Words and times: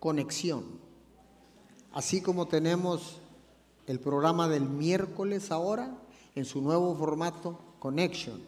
conexión. 0.00 0.64
Así 1.92 2.20
como 2.20 2.46
tenemos 2.48 3.20
el 3.86 3.98
programa 4.00 4.48
del 4.48 4.68
miércoles 4.68 5.50
ahora, 5.50 5.96
en 6.34 6.44
su 6.44 6.60
nuevo 6.60 6.94
formato, 6.94 7.58
Connection. 7.78 8.40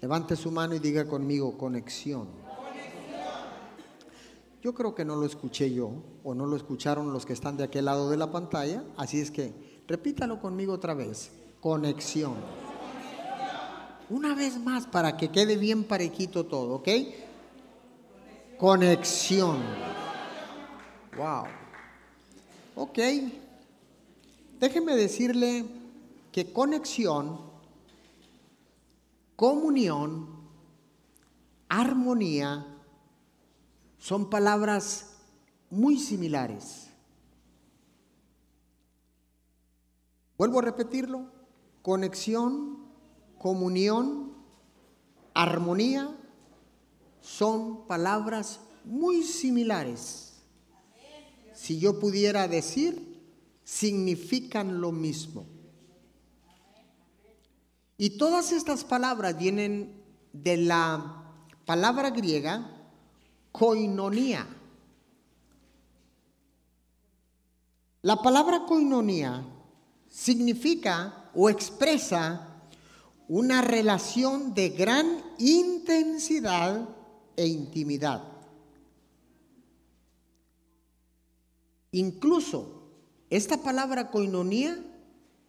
Levante 0.00 0.36
su 0.36 0.50
mano 0.50 0.74
y 0.74 0.78
diga 0.78 1.06
conmigo, 1.06 1.58
conexión. 1.58 2.28
Yo 4.62 4.74
creo 4.74 4.94
que 4.94 5.04
no 5.04 5.16
lo 5.16 5.24
escuché 5.24 5.72
yo 5.72 5.90
o 6.24 6.34
no 6.34 6.46
lo 6.46 6.56
escucharon 6.56 7.12
los 7.12 7.24
que 7.24 7.32
están 7.32 7.56
de 7.56 7.64
aquel 7.64 7.84
lado 7.84 8.10
de 8.10 8.16
la 8.16 8.30
pantalla, 8.30 8.84
así 8.96 9.20
es 9.20 9.30
que 9.30 9.82
repítalo 9.86 10.40
conmigo 10.40 10.72
otra 10.72 10.94
vez, 10.94 11.30
conexión. 11.60 12.34
Una 14.10 14.34
vez 14.34 14.58
más 14.58 14.86
para 14.86 15.16
que 15.16 15.30
quede 15.30 15.56
bien 15.56 15.84
parejito 15.84 16.46
todo, 16.46 16.76
¿ok? 16.76 16.88
Conexión. 18.58 19.58
Wow. 21.18 21.46
Ok. 22.76 22.98
Déjeme 24.60 24.94
decirle 24.94 25.64
que 26.30 26.52
conexión, 26.52 27.40
comunión, 29.34 30.28
armonía, 31.68 32.64
son 33.98 34.30
palabras 34.30 35.16
muy 35.70 35.98
similares. 35.98 36.86
Vuelvo 40.36 40.60
a 40.60 40.62
repetirlo. 40.62 41.26
Conexión, 41.82 42.78
comunión, 43.38 44.34
armonía 45.34 46.14
son 47.20 47.86
palabras 47.86 48.60
muy 48.84 49.22
similares. 49.22 50.27
Si 51.60 51.80
yo 51.80 51.98
pudiera 51.98 52.46
decir, 52.46 53.20
significan 53.64 54.80
lo 54.80 54.92
mismo. 54.92 55.44
Y 57.96 58.10
todas 58.10 58.52
estas 58.52 58.84
palabras 58.84 59.36
vienen 59.36 60.00
de 60.32 60.56
la 60.56 61.24
palabra 61.66 62.10
griega 62.10 62.70
koinonía. 63.50 64.46
La 68.02 68.22
palabra 68.22 68.64
koinonía 68.64 69.44
significa 70.08 71.28
o 71.34 71.50
expresa 71.50 72.62
una 73.26 73.62
relación 73.62 74.54
de 74.54 74.68
gran 74.68 75.24
intensidad 75.38 76.88
e 77.36 77.48
intimidad. 77.48 78.37
Incluso 81.98 82.82
esta 83.28 83.60
palabra 83.60 84.12
koinonía 84.12 84.78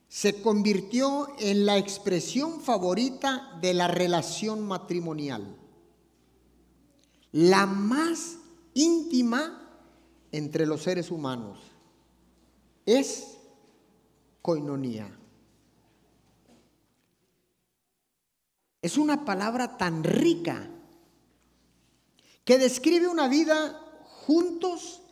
se 0.07 0.41
convirtió 0.41 1.27
en 1.37 1.67
la 1.67 1.77
expresión 1.77 2.59
favorita 2.59 3.59
de 3.61 3.75
la 3.75 3.87
relación 3.87 4.65
matrimonial 4.65 5.55
la 7.31 7.67
más 7.67 8.39
íntima 8.73 9.61
entre 10.31 10.65
los 10.65 10.81
seres 10.81 11.11
humanos. 11.11 11.59
Es 12.83 13.37
coinonía. 14.41 15.15
Es 18.81 18.97
una 18.97 19.23
palabra 19.23 19.77
tan 19.77 20.03
rica 20.03 20.67
que 22.43 22.57
describe 22.57 23.07
una 23.07 23.27
vida 23.27 23.79
juntos 24.25 25.03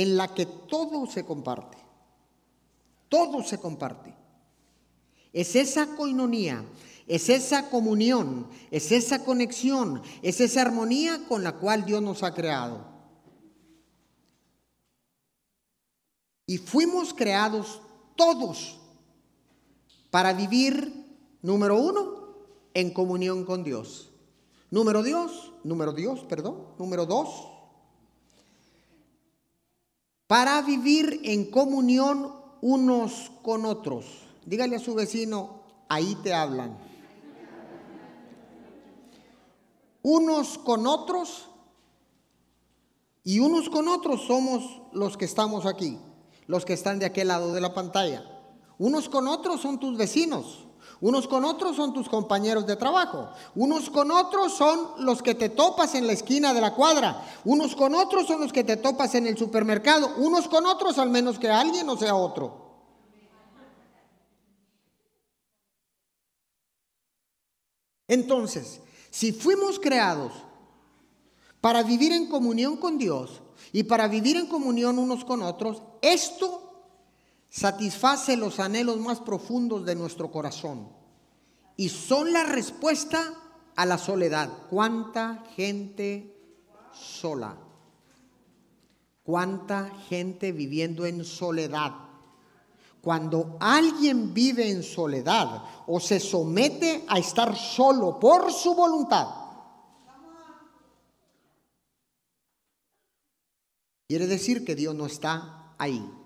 en 0.00 0.16
la 0.16 0.32
que 0.32 0.46
todo 0.46 1.06
se 1.06 1.24
comparte. 1.24 1.76
Todo 3.08 3.42
se 3.42 3.58
comparte. 3.58 4.14
Es 5.32 5.56
esa 5.56 5.96
coinonía 5.96 6.64
es 7.08 7.30
esa 7.30 7.70
comunión, 7.70 8.46
es 8.70 8.92
esa 8.92 9.24
conexión, 9.24 10.02
es 10.20 10.42
esa 10.42 10.60
armonía 10.60 11.26
con 11.26 11.42
la 11.42 11.52
cual 11.52 11.86
Dios 11.86 12.02
nos 12.02 12.22
ha 12.22 12.34
creado. 12.34 12.84
Y 16.46 16.58
fuimos 16.58 17.14
creados 17.14 17.80
todos 18.14 18.78
para 20.10 20.34
vivir, 20.34 21.16
número 21.40 21.78
uno, 21.78 22.34
en 22.74 22.90
comunión 22.92 23.44
con 23.44 23.64
Dios. 23.64 24.10
Número 24.70 25.02
Dios, 25.02 25.52
número 25.64 25.94
Dios, 25.94 26.20
perdón, 26.28 26.74
número 26.78 27.06
dos, 27.06 27.57
para 30.28 30.62
vivir 30.62 31.22
en 31.24 31.50
comunión 31.50 32.32
unos 32.60 33.32
con 33.42 33.64
otros. 33.64 34.04
Dígale 34.46 34.76
a 34.76 34.80
su 34.80 34.94
vecino, 34.94 35.62
ahí 35.88 36.16
te 36.22 36.32
hablan. 36.32 36.88
unos 40.02 40.56
con 40.56 40.86
otros 40.86 41.48
y 43.24 43.40
unos 43.40 43.68
con 43.68 43.88
otros 43.88 44.22
somos 44.26 44.80
los 44.92 45.18
que 45.18 45.26
estamos 45.26 45.66
aquí, 45.66 45.98
los 46.46 46.64
que 46.64 46.72
están 46.72 46.98
de 46.98 47.04
aquel 47.04 47.28
lado 47.28 47.52
de 47.52 47.60
la 47.60 47.74
pantalla. 47.74 48.24
Unos 48.78 49.10
con 49.10 49.28
otros 49.28 49.60
son 49.60 49.78
tus 49.78 49.98
vecinos, 49.98 50.66
unos 51.00 51.28
con 51.28 51.44
otros 51.44 51.76
son 51.76 51.92
tus 51.92 52.08
compañeros 52.08 52.66
de 52.66 52.76
trabajo, 52.76 53.30
unos 53.54 53.88
con 53.90 54.10
otros 54.10 54.54
son 54.54 55.04
los 55.04 55.22
que 55.22 55.34
te 55.34 55.48
topas 55.48 55.94
en 55.94 56.06
la 56.06 56.12
esquina 56.12 56.52
de 56.52 56.60
la 56.60 56.74
cuadra, 56.74 57.24
unos 57.44 57.76
con 57.76 57.94
otros 57.94 58.26
son 58.26 58.40
los 58.40 58.52
que 58.52 58.64
te 58.64 58.76
topas 58.76 59.14
en 59.14 59.26
el 59.26 59.38
supermercado, 59.38 60.14
unos 60.18 60.48
con 60.48 60.66
otros 60.66 60.98
al 60.98 61.10
menos 61.10 61.38
que 61.38 61.50
alguien 61.50 61.86
no 61.86 61.96
sea 61.96 62.14
otro. 62.14 62.66
Entonces, 68.08 68.80
si 69.10 69.32
fuimos 69.32 69.78
creados 69.78 70.32
para 71.60 71.82
vivir 71.82 72.12
en 72.12 72.26
comunión 72.26 72.76
con 72.76 72.98
Dios 72.98 73.42
y 73.72 73.82
para 73.84 74.08
vivir 74.08 74.36
en 74.36 74.46
comunión 74.46 74.98
unos 74.98 75.24
con 75.24 75.42
otros, 75.42 75.82
esto 76.00 76.67
satisface 77.48 78.36
los 78.36 78.60
anhelos 78.60 78.98
más 78.98 79.20
profundos 79.20 79.84
de 79.84 79.94
nuestro 79.94 80.30
corazón 80.30 80.88
y 81.76 81.88
son 81.88 82.32
la 82.32 82.44
respuesta 82.44 83.34
a 83.76 83.86
la 83.86 83.96
soledad. 83.98 84.50
¿Cuánta 84.68 85.44
gente 85.54 86.34
sola? 86.92 87.56
¿Cuánta 89.22 89.90
gente 90.08 90.52
viviendo 90.52 91.06
en 91.06 91.24
soledad? 91.24 91.92
Cuando 93.00 93.56
alguien 93.60 94.34
vive 94.34 94.68
en 94.70 94.82
soledad 94.82 95.62
o 95.86 96.00
se 96.00 96.18
somete 96.18 97.04
a 97.08 97.18
estar 97.18 97.56
solo 97.56 98.18
por 98.18 98.52
su 98.52 98.74
voluntad, 98.74 99.28
quiere 104.08 104.26
decir 104.26 104.64
que 104.64 104.74
Dios 104.74 104.94
no 104.94 105.06
está 105.06 105.74
ahí. 105.78 106.17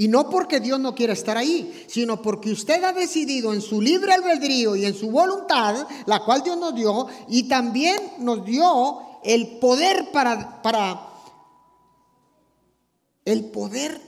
Y 0.00 0.08
no 0.08 0.30
porque 0.30 0.60
Dios 0.60 0.80
no 0.80 0.94
quiera 0.94 1.12
estar 1.12 1.36
ahí, 1.36 1.84
sino 1.86 2.22
porque 2.22 2.50
usted 2.50 2.82
ha 2.84 2.94
decidido 2.94 3.52
en 3.52 3.60
su 3.60 3.82
libre 3.82 4.14
albedrío 4.14 4.74
y 4.74 4.86
en 4.86 4.94
su 4.94 5.10
voluntad, 5.10 5.86
la 6.06 6.24
cual 6.24 6.42
Dios 6.42 6.56
nos 6.56 6.74
dio, 6.74 7.06
y 7.28 7.42
también 7.42 8.00
nos 8.18 8.42
dio 8.46 9.20
el 9.22 9.58
poder 9.58 10.10
para, 10.10 10.62
para 10.62 11.06
el 13.26 13.50
poder 13.50 14.00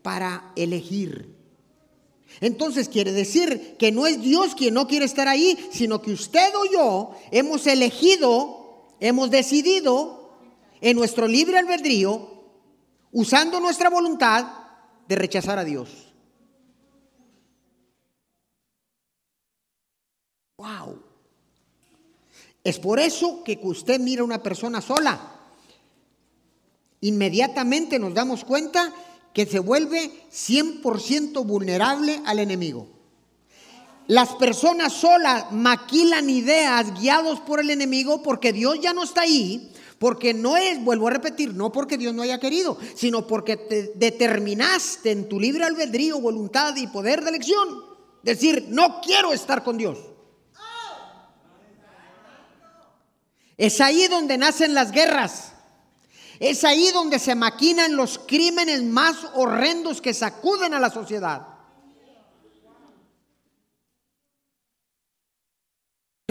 para 0.00 0.52
elegir. 0.56 1.36
Entonces 2.40 2.88
quiere 2.88 3.12
decir 3.12 3.76
que 3.78 3.92
no 3.92 4.06
es 4.06 4.22
Dios 4.22 4.54
quien 4.54 4.72
no 4.72 4.88
quiere 4.88 5.04
estar 5.04 5.28
ahí, 5.28 5.68
sino 5.70 6.00
que 6.00 6.12
usted 6.12 6.48
o 6.54 6.64
yo 6.72 7.10
hemos 7.30 7.66
elegido, 7.66 8.86
hemos 9.00 9.30
decidido 9.30 10.30
en 10.80 10.96
nuestro 10.96 11.28
libre 11.28 11.58
albedrío, 11.58 12.26
usando 13.12 13.60
nuestra 13.60 13.90
voluntad, 13.90 14.64
de 15.08 15.16
rechazar 15.16 15.58
a 15.58 15.64
Dios. 15.64 16.12
Wow. 20.58 21.02
Es 22.64 22.78
por 22.78 22.98
eso 22.98 23.44
que 23.44 23.58
usted 23.62 24.00
mira 24.00 24.22
a 24.22 24.24
una 24.24 24.42
persona 24.42 24.80
sola 24.80 25.32
inmediatamente 27.00 27.98
nos 27.98 28.14
damos 28.14 28.44
cuenta 28.44 28.92
que 29.32 29.46
se 29.46 29.58
vuelve 29.58 30.10
100% 30.32 31.44
vulnerable 31.44 32.20
al 32.24 32.38
enemigo. 32.38 32.88
Las 34.08 34.34
personas 34.36 34.92
solas 34.92 35.52
maquilan 35.52 36.30
ideas 36.30 36.98
guiados 36.98 37.40
por 37.40 37.60
el 37.60 37.70
enemigo 37.70 38.22
porque 38.22 38.52
Dios 38.52 38.80
ya 38.80 38.92
no 38.92 39.02
está 39.02 39.22
ahí, 39.22 39.70
porque 39.98 40.34
no 40.34 40.56
es, 40.56 40.82
vuelvo 40.82 41.08
a 41.08 41.10
repetir, 41.10 41.54
no 41.54 41.72
porque 41.72 41.96
Dios 41.96 42.14
no 42.14 42.22
haya 42.22 42.38
querido, 42.38 42.78
sino 42.94 43.26
porque 43.26 43.56
te 43.56 43.92
determinaste 43.94 45.10
en 45.10 45.28
tu 45.28 45.40
libre 45.40 45.64
albedrío, 45.64 46.20
voluntad 46.20 46.76
y 46.76 46.86
poder 46.86 47.22
de 47.22 47.30
elección. 47.30 47.84
Decir, 48.22 48.66
no 48.68 49.00
quiero 49.00 49.32
estar 49.32 49.62
con 49.62 49.78
Dios. 49.78 49.98
Es 53.56 53.80
ahí 53.80 54.06
donde 54.08 54.36
nacen 54.36 54.74
las 54.74 54.92
guerras. 54.92 55.52
Es 56.38 56.64
ahí 56.64 56.90
donde 56.92 57.18
se 57.18 57.34
maquinan 57.34 57.96
los 57.96 58.18
crímenes 58.18 58.82
más 58.82 59.16
horrendos 59.34 60.02
que 60.02 60.12
sacuden 60.12 60.74
a 60.74 60.80
la 60.80 60.90
sociedad. 60.90 61.55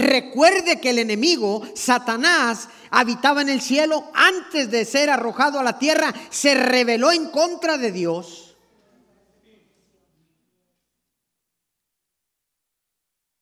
Recuerde 0.06 0.80
que 0.80 0.92
el 0.92 1.00
enemigo, 1.00 1.64
Satanás, 1.74 2.70
habitaba 2.92 3.42
en 3.42 3.50
el 3.50 3.60
cielo 3.60 4.12
antes 4.14 4.70
de 4.70 4.86
ser 4.86 5.10
arrojado 5.10 5.60
a 5.60 5.64
la 5.64 5.80
tierra, 5.80 6.14
se 6.30 6.54
rebeló 6.54 7.12
en 7.12 7.32
contra 7.32 7.80
de 7.80 7.92
Dios. 7.92 8.56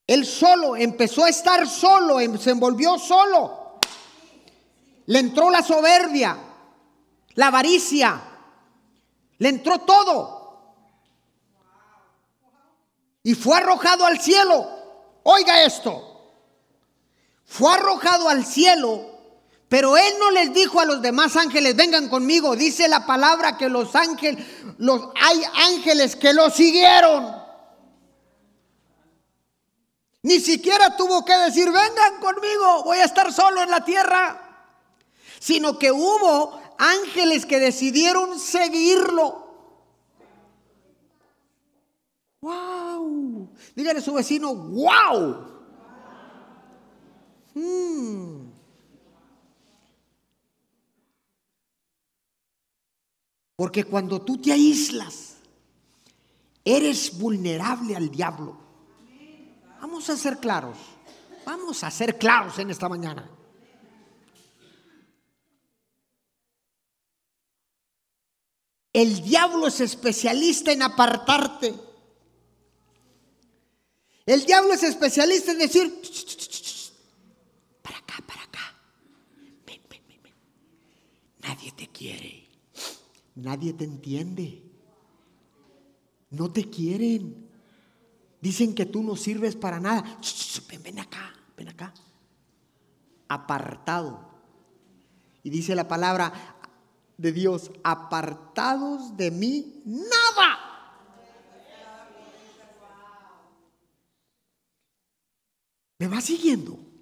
Él 0.07 0.25
solo 0.25 0.77
empezó 0.77 1.25
a 1.25 1.29
estar 1.29 1.67
solo, 1.67 2.21
em, 2.21 2.37
se 2.37 2.51
envolvió 2.51 2.97
solo. 2.97 3.79
Le 5.07 5.19
entró 5.19 5.49
la 5.49 5.63
soberbia, 5.63 6.37
la 7.33 7.47
avaricia, 7.47 8.21
le 9.37 9.49
entró 9.49 9.79
todo. 9.79 10.75
Y 13.21 13.35
fue 13.35 13.57
arrojado 13.57 14.05
al 14.05 14.21
cielo. 14.21 14.65
Oiga 15.23 15.63
esto 15.63 16.12
fue 17.53 17.71
arrojado 17.71 18.29
al 18.29 18.43
cielo, 18.47 19.05
pero 19.69 19.95
él 19.95 20.13
no 20.17 20.31
les 20.31 20.51
dijo 20.55 20.79
a 20.79 20.85
los 20.85 21.03
demás 21.03 21.35
ángeles, 21.35 21.75
vengan 21.75 22.09
conmigo. 22.09 22.55
Dice 22.55 22.87
la 22.87 23.05
palabra 23.05 23.57
que 23.57 23.69
los 23.69 23.95
ángeles, 23.95 24.43
los 24.79 25.09
hay 25.21 25.39
ángeles 25.71 26.15
que 26.15 26.33
lo 26.33 26.49
siguieron. 26.49 27.31
Ni 30.23 30.39
siquiera 30.39 30.97
tuvo 30.97 31.23
que 31.23 31.37
decir, 31.37 31.65
vengan 31.65 32.19
conmigo, 32.19 32.85
voy 32.85 32.97
a 32.97 33.05
estar 33.05 33.31
solo 33.31 33.61
en 33.61 33.69
la 33.69 33.85
tierra. 33.85 34.65
Sino 35.39 35.77
que 35.77 35.91
hubo 35.91 36.59
ángeles 36.79 37.45
que 37.45 37.59
decidieron 37.59 38.39
seguirlo. 38.39 39.43
¡Wow! 42.41 43.53
Dígale 43.75 43.99
a 43.99 44.01
su 44.01 44.13
vecino, 44.13 44.55
¡wow! 44.55 45.52
Hmm. 47.53 48.51
Porque 53.55 53.83
cuando 53.83 54.21
tú 54.21 54.41
te 54.41 54.51
aíslas, 54.51 55.35
eres 56.65 57.17
vulnerable 57.17 57.95
al 57.95 58.09
diablo. 58.09 58.57
Vamos 59.79 60.09
a 60.09 60.17
ser 60.17 60.39
claros. 60.39 60.77
Vamos 61.45 61.83
a 61.83 61.91
ser 61.91 62.17
claros 62.17 62.57
en 62.59 62.71
esta 62.71 62.89
mañana. 62.89 63.29
El 68.91 69.23
diablo 69.23 69.67
es 69.67 69.79
especialista 69.81 70.71
en 70.71 70.83
apartarte. 70.83 71.73
El 74.25 74.45
diablo 74.45 74.73
es 74.73 74.83
especialista 74.83 75.51
en 75.51 75.57
decir, 75.57 76.01
Nadie 76.01 76.47
te 76.47 76.62
Nadie 83.35 83.73
te 83.73 83.83
entiende. 83.83 84.63
No 86.29 86.51
te 86.51 86.69
quieren. 86.69 87.49
Dicen 88.41 88.75
que 88.75 88.85
tú 88.85 89.03
no 89.03 89.15
sirves 89.15 89.55
para 89.55 89.79
nada. 89.79 90.19
Ven, 90.69 90.83
ven 90.83 90.99
acá, 90.99 91.33
ven 91.55 91.69
acá. 91.69 91.93
Apartado. 93.27 94.29
Y 95.43 95.49
dice 95.49 95.75
la 95.75 95.87
palabra 95.87 96.33
de 97.17 97.31
Dios, 97.31 97.71
apartados 97.83 99.15
de 99.15 99.31
mí, 99.31 99.81
nada. 99.85 100.59
¿Me 105.99 106.07
va 106.07 106.19
siguiendo? 106.19 106.92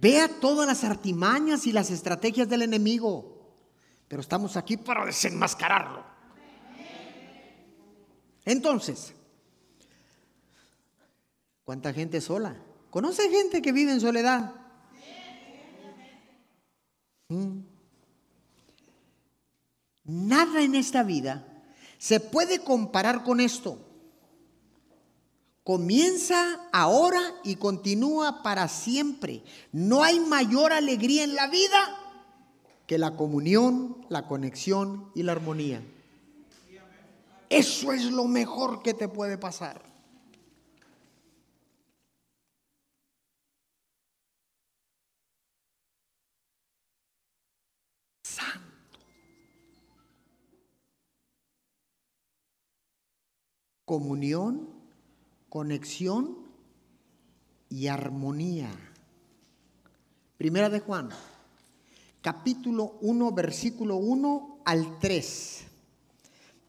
Vea 0.00 0.28
todas 0.40 0.66
las 0.66 0.82
artimañas 0.84 1.66
y 1.66 1.72
las 1.72 1.90
estrategias 1.90 2.48
del 2.48 2.62
enemigo. 2.62 3.38
Pero 4.08 4.22
estamos 4.22 4.56
aquí 4.56 4.76
para 4.76 5.04
desenmascararlo. 5.04 6.04
Entonces, 8.44 9.12
¿cuánta 11.64 11.92
gente 11.92 12.20
sola? 12.20 12.56
¿Conoce 12.88 13.28
gente 13.28 13.60
que 13.60 13.72
vive 13.72 13.92
en 13.92 14.00
soledad? 14.00 14.54
Mm. 17.28 17.60
Nada 20.04 20.62
en 20.62 20.74
esta 20.74 21.02
vida 21.02 21.46
se 21.98 22.18
puede 22.18 22.60
comparar 22.64 23.22
con 23.22 23.38
esto 23.38 23.89
comienza 25.70 26.66
ahora 26.72 27.20
y 27.44 27.54
continúa 27.54 28.42
para 28.42 28.66
siempre. 28.66 29.44
No 29.70 30.02
hay 30.02 30.18
mayor 30.18 30.72
alegría 30.72 31.22
en 31.22 31.36
la 31.36 31.46
vida 31.46 31.96
que 32.88 32.98
la 32.98 33.14
comunión, 33.14 34.04
la 34.08 34.26
conexión 34.26 35.12
y 35.14 35.22
la 35.22 35.30
armonía. 35.30 35.80
Eso 37.48 37.92
es 37.92 38.06
lo 38.06 38.24
mejor 38.24 38.82
que 38.82 38.94
te 38.94 39.06
puede 39.06 39.38
pasar. 39.38 39.80
Comunión 53.84 54.79
conexión 55.50 56.38
y 57.68 57.88
armonía. 57.88 58.70
Primera 60.38 60.70
de 60.70 60.78
Juan, 60.78 61.10
capítulo 62.22 62.96
1, 63.00 63.32
versículo 63.32 63.96
1 63.96 64.60
al 64.64 64.98
3. 65.00 65.64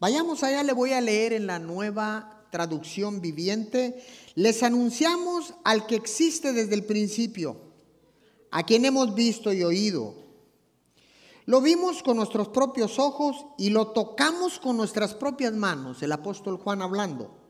Vayamos 0.00 0.42
allá, 0.42 0.64
le 0.64 0.72
voy 0.72 0.92
a 0.92 1.00
leer 1.00 1.32
en 1.32 1.46
la 1.46 1.60
nueva 1.60 2.44
traducción 2.50 3.20
viviente. 3.20 4.04
Les 4.34 4.64
anunciamos 4.64 5.54
al 5.64 5.86
que 5.86 5.94
existe 5.94 6.52
desde 6.52 6.74
el 6.74 6.84
principio, 6.84 7.56
a 8.50 8.64
quien 8.64 8.84
hemos 8.84 9.14
visto 9.14 9.52
y 9.52 9.62
oído. 9.62 10.16
Lo 11.46 11.60
vimos 11.60 12.02
con 12.02 12.16
nuestros 12.16 12.48
propios 12.48 12.98
ojos 12.98 13.46
y 13.58 13.70
lo 13.70 13.92
tocamos 13.92 14.58
con 14.58 14.76
nuestras 14.76 15.14
propias 15.14 15.52
manos, 15.52 16.02
el 16.02 16.10
apóstol 16.10 16.56
Juan 16.56 16.82
hablando. 16.82 17.41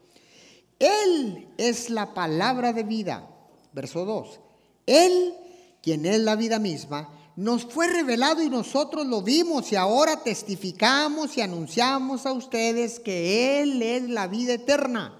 Él 0.82 1.48
es 1.58 1.90
la 1.90 2.12
palabra 2.12 2.72
de 2.72 2.82
vida. 2.82 3.28
Verso 3.72 4.04
2. 4.04 4.40
Él, 4.86 5.34
quien 5.80 6.04
es 6.06 6.18
la 6.18 6.34
vida 6.34 6.58
misma, 6.58 7.08
nos 7.36 7.64
fue 7.64 7.86
revelado 7.86 8.42
y 8.42 8.50
nosotros 8.50 9.06
lo 9.06 9.22
vimos 9.22 9.70
y 9.70 9.76
ahora 9.76 10.24
testificamos 10.24 11.36
y 11.36 11.40
anunciamos 11.40 12.26
a 12.26 12.32
ustedes 12.32 12.98
que 12.98 13.60
Él 13.62 13.80
es 13.80 14.08
la 14.08 14.26
vida 14.26 14.54
eterna. 14.54 15.18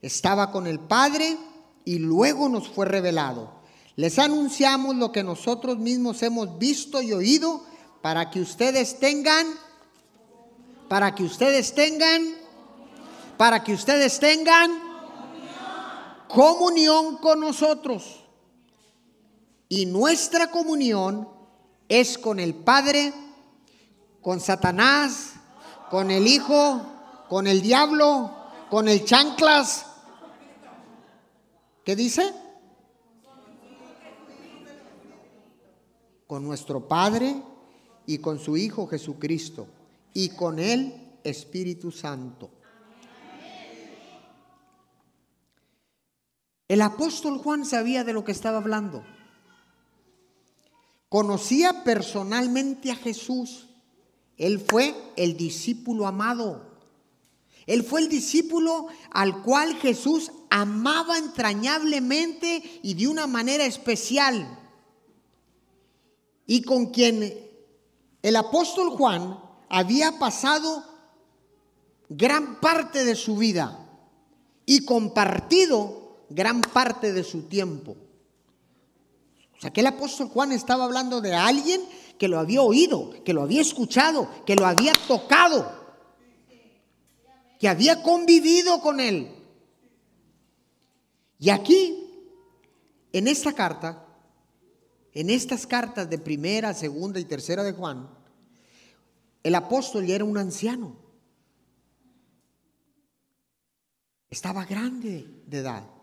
Estaba 0.00 0.52
con 0.52 0.68
el 0.68 0.78
Padre 0.78 1.36
y 1.84 1.98
luego 1.98 2.48
nos 2.48 2.68
fue 2.68 2.86
revelado. 2.86 3.56
Les 3.96 4.20
anunciamos 4.20 4.94
lo 4.94 5.10
que 5.10 5.24
nosotros 5.24 5.78
mismos 5.78 6.22
hemos 6.22 6.58
visto 6.58 7.02
y 7.02 7.12
oído 7.12 7.64
para 8.02 8.30
que 8.30 8.40
ustedes 8.40 9.00
tengan, 9.00 9.46
para 10.88 11.16
que 11.16 11.24
ustedes 11.24 11.74
tengan 11.74 12.45
para 13.36 13.62
que 13.62 13.72
ustedes 13.74 14.18
tengan 14.18 14.70
comunión 16.28 17.18
con 17.18 17.40
nosotros. 17.40 18.24
Y 19.68 19.86
nuestra 19.86 20.50
comunión 20.50 21.28
es 21.88 22.18
con 22.18 22.38
el 22.38 22.54
Padre, 22.54 23.12
con 24.22 24.40
Satanás, 24.40 25.34
con 25.90 26.10
el 26.10 26.26
Hijo, 26.26 26.80
con 27.28 27.46
el 27.46 27.62
diablo, 27.62 28.30
con 28.70 28.88
el 28.88 29.04
chanclas. 29.04 29.86
¿Qué 31.84 31.94
dice? 31.94 32.32
Con 36.26 36.44
nuestro 36.44 36.88
Padre 36.88 37.40
y 38.06 38.18
con 38.18 38.38
su 38.38 38.56
Hijo 38.56 38.86
Jesucristo 38.86 39.68
y 40.12 40.30
con 40.30 40.58
el 40.58 41.18
Espíritu 41.22 41.92
Santo. 41.92 42.50
El 46.68 46.82
apóstol 46.82 47.38
Juan 47.38 47.64
sabía 47.64 48.02
de 48.04 48.12
lo 48.12 48.24
que 48.24 48.32
estaba 48.32 48.58
hablando. 48.58 49.04
Conocía 51.08 51.84
personalmente 51.84 52.90
a 52.90 52.96
Jesús. 52.96 53.68
Él 54.36 54.58
fue 54.60 54.94
el 55.16 55.36
discípulo 55.36 56.06
amado. 56.06 56.76
Él 57.66 57.82
fue 57.84 58.00
el 58.00 58.08
discípulo 58.08 58.88
al 59.10 59.42
cual 59.42 59.76
Jesús 59.76 60.32
amaba 60.50 61.18
entrañablemente 61.18 62.80
y 62.82 62.94
de 62.94 63.08
una 63.08 63.26
manera 63.26 63.64
especial. 63.64 64.62
y 66.48 66.62
con 66.62 66.86
quien 66.86 67.36
el 68.22 68.36
apóstol 68.36 68.90
Juan 68.90 69.38
había 69.68 70.18
pasado 70.18 70.84
gran 72.08 72.60
parte 72.60 73.04
de 73.04 73.16
su 73.16 73.36
vida 73.36 73.84
y 74.64 74.84
compartido 74.84 76.05
gran 76.28 76.60
parte 76.60 77.12
de 77.12 77.24
su 77.24 77.42
tiempo. 77.42 77.96
O 79.56 79.60
sea, 79.60 79.72
que 79.72 79.80
el 79.80 79.86
apóstol 79.86 80.28
Juan 80.28 80.52
estaba 80.52 80.84
hablando 80.84 81.20
de 81.20 81.34
alguien 81.34 81.80
que 82.18 82.28
lo 82.28 82.38
había 82.38 82.62
oído, 82.62 83.12
que 83.24 83.32
lo 83.32 83.42
había 83.42 83.62
escuchado, 83.62 84.28
que 84.44 84.54
lo 84.54 84.66
había 84.66 84.92
tocado, 85.06 85.70
que 87.58 87.68
había 87.68 88.02
convivido 88.02 88.80
con 88.80 89.00
él. 89.00 89.32
Y 91.38 91.50
aquí, 91.50 92.10
en 93.12 93.28
esta 93.28 93.52
carta, 93.52 94.06
en 95.12 95.30
estas 95.30 95.66
cartas 95.66 96.08
de 96.08 96.18
primera, 96.18 96.74
segunda 96.74 97.18
y 97.18 97.24
tercera 97.24 97.62
de 97.62 97.72
Juan, 97.72 98.10
el 99.42 99.54
apóstol 99.54 100.04
ya 100.06 100.16
era 100.16 100.24
un 100.24 100.36
anciano. 100.36 100.96
Estaba 104.28 104.64
grande 104.64 105.26
de 105.46 105.58
edad. 105.58 105.95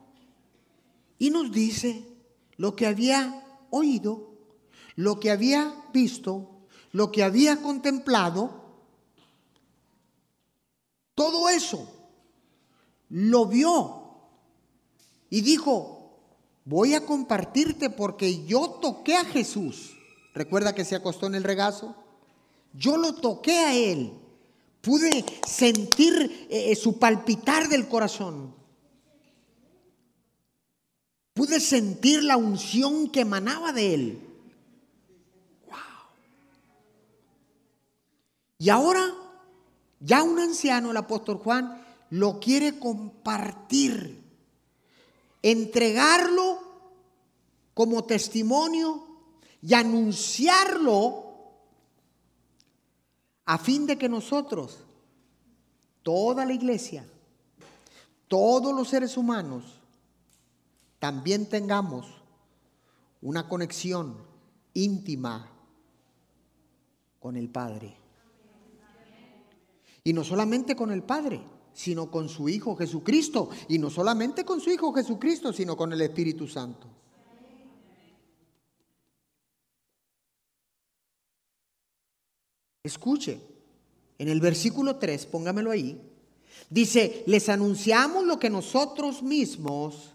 Y 1.24 1.30
nos 1.30 1.54
dice 1.54 2.04
lo 2.58 2.76
que 2.76 2.86
había 2.86 3.48
oído, 3.70 4.36
lo 4.98 5.22
que 5.22 5.32
había 5.32 5.74
visto, 5.94 6.50
lo 6.92 7.14
que 7.14 7.24
había 7.24 7.62
contemplado. 7.62 8.62
Todo 11.16 11.48
eso 11.48 11.88
lo 13.08 13.46
vio 13.46 14.18
y 15.30 15.40
dijo, 15.40 16.20
voy 16.66 16.94
a 16.94 17.06
compartirte 17.06 17.90
porque 17.90 18.44
yo 18.44 18.72
toqué 18.82 19.16
a 19.16 19.24
Jesús. 19.24 19.94
¿Recuerda 20.34 20.76
que 20.76 20.84
se 20.84 20.98
acostó 20.98 21.28
en 21.28 21.36
el 21.36 21.46
regazo? 21.46 21.96
Yo 22.74 22.98
lo 22.98 23.16
toqué 23.16 23.60
a 23.60 23.74
él. 23.74 24.12
Pude 24.82 25.24
sentir 25.48 26.48
eh, 26.50 26.72
eh, 26.72 26.76
su 26.76 27.00
palpitar 27.00 27.70
del 27.70 27.88
corazón. 27.88 28.62
Pude 31.34 31.60
sentir 31.60 32.24
la 32.24 32.38
unción 32.38 33.10
que 33.10 33.22
emanaba 33.22 33.74
de 33.74 33.94
él. 33.94 34.30
Wow. 35.66 35.76
Y 38.60 38.70
ahora, 38.70 39.14
ya 40.00 40.24
un 40.24 40.40
anciano, 40.40 40.92
el 40.92 40.98
apóstol 40.98 41.38
Juan, 41.38 41.84
lo 42.12 42.40
quiere 42.40 42.78
compartir 42.78 44.24
entregarlo 45.44 46.60
como 47.74 48.06
testimonio 48.06 49.06
y 49.62 49.74
anunciarlo 49.74 51.32
a 53.46 53.58
fin 53.58 53.86
de 53.86 53.98
que 53.98 54.08
nosotros, 54.08 54.80
toda 56.02 56.46
la 56.46 56.54
iglesia, 56.54 57.06
todos 58.28 58.74
los 58.74 58.88
seres 58.88 59.18
humanos, 59.18 59.82
también 61.04 61.48
tengamos 61.48 62.06
una 63.22 63.50
conexión 63.50 64.16
íntima 64.74 65.52
con 67.20 67.36
el 67.36 67.50
Padre. 67.50 67.94
Y 70.06 70.14
no 70.14 70.24
solamente 70.24 70.78
con 70.78 70.92
el 70.92 71.04
Padre, 71.04 71.44
sino 71.74 72.10
con 72.10 72.30
su 72.30 72.48
Hijo 72.48 72.78
Jesucristo. 72.78 73.50
Y 73.68 73.80
no 73.80 73.90
solamente 73.90 74.46
con 74.46 74.62
su 74.62 74.70
Hijo 74.70 74.94
Jesucristo, 74.94 75.52
sino 75.52 75.76
con 75.76 75.92
el 75.92 76.00
Espíritu 76.00 76.48
Santo. 76.48 76.88
Escuche, 82.82 83.42
en 84.18 84.30
el 84.30 84.40
versículo 84.40 84.96
3, 84.96 85.26
póngamelo 85.26 85.70
ahí, 85.70 86.02
dice, 86.70 87.26
les 87.28 87.50
anunciamos 87.50 88.26
lo 88.26 88.40
que 88.40 88.50
nosotros 88.50 89.22
mismos 89.22 90.13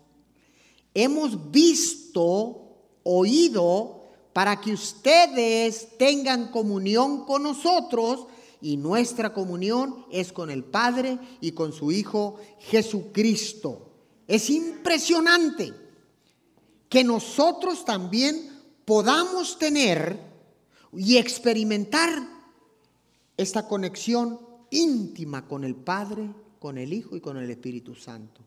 hemos 0.95 1.51
visto, 1.51 2.77
oído, 3.03 3.99
para 4.33 4.61
que 4.61 4.73
ustedes 4.73 5.97
tengan 5.99 6.51
comunión 6.51 7.25
con 7.25 7.43
nosotros 7.43 8.27
y 8.61 8.77
nuestra 8.77 9.33
comunión 9.33 10.07
es 10.11 10.33
con 10.33 10.51
el 10.51 10.65
Padre 10.65 11.19
y 11.41 11.53
con 11.53 11.73
su 11.73 11.93
Hijo 11.93 12.39
Jesucristo. 12.59 13.91
Es 14.27 14.51
impresionante 14.51 15.73
que 16.89 17.05
nosotros 17.05 17.85
también 17.85 18.51
podamos 18.85 19.59
tener 19.59 20.19
y 20.93 21.17
experimentar 21.17 22.11
esta 23.37 23.69
conexión 23.69 24.41
íntima 24.71 25.47
con 25.47 25.65
el 25.65 25.75
Padre, 25.75 26.31
con 26.59 26.79
el 26.79 26.93
Hijo 26.93 27.17
y 27.17 27.21
con 27.21 27.37
el 27.37 27.51
Espíritu 27.51 27.95
Santo. 27.95 28.43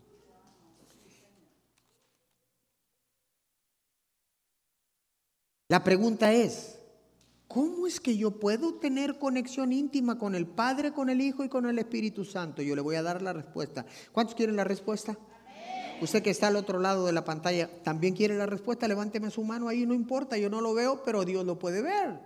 La 5.72 5.86
pregunta 5.86 6.34
es, 6.34 6.78
¿Cómo 7.48 7.88
es 7.88 8.02
que 8.02 8.18
yo 8.18 8.32
puedo 8.32 8.74
tener 8.74 9.18
conexión 9.18 9.72
íntima 9.72 10.18
con 10.18 10.36
el 10.36 10.46
Padre, 10.46 10.92
con 10.92 11.10
el 11.10 11.22
Hijo 11.22 11.46
y 11.46 11.50
con 11.50 11.66
el 11.66 11.80
Espíritu 11.80 12.26
Santo? 12.26 12.62
Yo 12.62 12.76
le 12.76 12.82
voy 12.82 12.98
a 12.98 13.02
dar 13.02 13.22
la 13.22 13.32
respuesta. 13.32 13.86
¿Cuántos 14.12 14.36
quieren 14.36 14.58
la 14.58 14.66
respuesta? 14.66 15.18
Usted 16.02 16.22
que 16.22 16.30
está 16.30 16.48
al 16.48 16.58
otro 16.58 16.78
lado 16.78 17.06
de 17.06 17.14
la 17.14 17.24
pantalla, 17.24 17.70
¿también 17.84 18.14
quiere 18.14 18.38
la 18.38 18.48
respuesta? 18.48 18.86
Levánteme 18.86 19.32
su 19.32 19.46
mano 19.46 19.70
ahí, 19.70 19.86
no 19.86 19.94
importa, 19.94 20.38
yo 20.38 20.50
no 20.50 20.60
lo 20.60 20.74
veo, 20.74 21.04
pero 21.06 21.24
Dios 21.24 21.46
lo 21.46 21.58
puede 21.58 21.82
ver. 21.82 22.20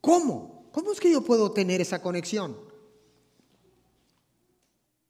¿Cómo? 0.00 0.68
¿Cómo 0.70 0.92
es 0.92 1.00
que 1.00 1.10
yo 1.10 1.22
puedo 1.22 1.50
tener 1.50 1.80
esa 1.80 2.00
conexión? 2.00 2.56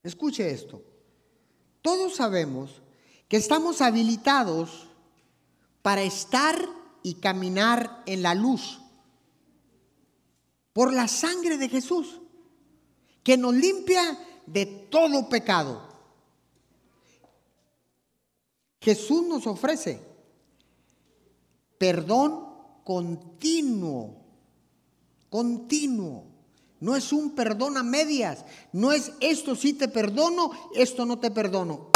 Escuche 0.02 0.48
esto. 0.48 0.82
Todos 1.82 2.16
sabemos 2.16 2.80
que 3.28 3.36
estamos 3.36 3.82
habilitados 3.82 4.85
para 5.86 6.02
estar 6.02 6.68
y 7.04 7.14
caminar 7.14 8.02
en 8.06 8.20
la 8.20 8.34
luz 8.34 8.80
por 10.72 10.92
la 10.92 11.06
sangre 11.06 11.58
de 11.58 11.68
Jesús, 11.68 12.20
que 13.22 13.36
nos 13.36 13.54
limpia 13.54 14.18
de 14.46 14.66
todo 14.66 15.28
pecado. 15.28 15.88
Jesús 18.80 19.28
nos 19.28 19.46
ofrece 19.46 20.02
perdón 21.78 22.46
continuo, 22.82 24.24
continuo. 25.30 26.24
No 26.80 26.96
es 26.96 27.12
un 27.12 27.30
perdón 27.36 27.76
a 27.76 27.84
medias, 27.84 28.44
no 28.72 28.90
es 28.90 29.12
esto 29.20 29.54
sí 29.54 29.72
te 29.72 29.86
perdono, 29.86 30.50
esto 30.74 31.06
no 31.06 31.20
te 31.20 31.30
perdono. 31.30 31.90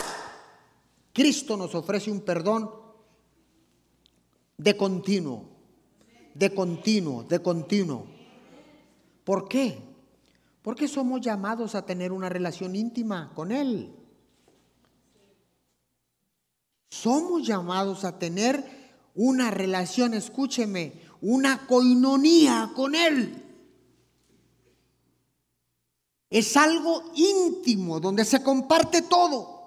Cristo 1.13 1.57
nos 1.57 1.75
ofrece 1.75 2.13
un 2.13 2.21
perdón 2.21 2.80
de 4.61 4.77
continuo, 4.77 5.49
de 6.35 6.55
continuo, 6.55 7.25
de 7.25 7.41
continuo. 7.41 8.07
¿Por 9.25 9.49
qué? 9.49 9.79
Porque 10.61 10.87
somos 10.87 11.23
llamados 11.23 11.75
a 11.75 11.87
tener 11.87 12.13
una 12.13 12.29
relación 12.29 12.77
íntima 12.77 13.33
con 13.35 13.53
Él. 13.53 13.91
Somos 16.91 17.47
llamados 17.47 18.05
a 18.05 18.19
tener 18.19 18.63
una 19.15 19.51
relación, 19.51 20.13
escúcheme, 20.13 20.93
una 21.23 21.67
coinonía 21.67 22.71
con 22.77 22.95
Él. 22.95 23.43
Es 26.29 26.55
algo 26.59 27.13
íntimo 27.15 27.99
donde 27.99 28.27
se 28.27 28.43
comparte 28.43 29.01
todo. 29.01 29.59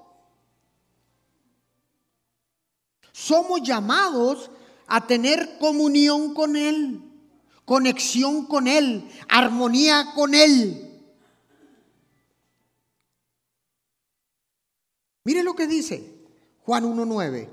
Somos 3.12 3.64
llamados 3.64 4.52
a 4.88 5.08
tener 5.08 5.58
comunión 5.60 6.34
con 6.34 6.56
Él, 6.56 7.02
conexión 7.66 8.46
con 8.46 8.68
Él, 8.68 9.10
armonía 9.30 10.12
con 10.16 10.36
Él. 10.36 10.90
Mire 15.26 15.44
lo 15.44 15.56
que 15.56 15.68
dice 15.68 16.14
Juan 16.66 16.84
1.9. 16.84 17.50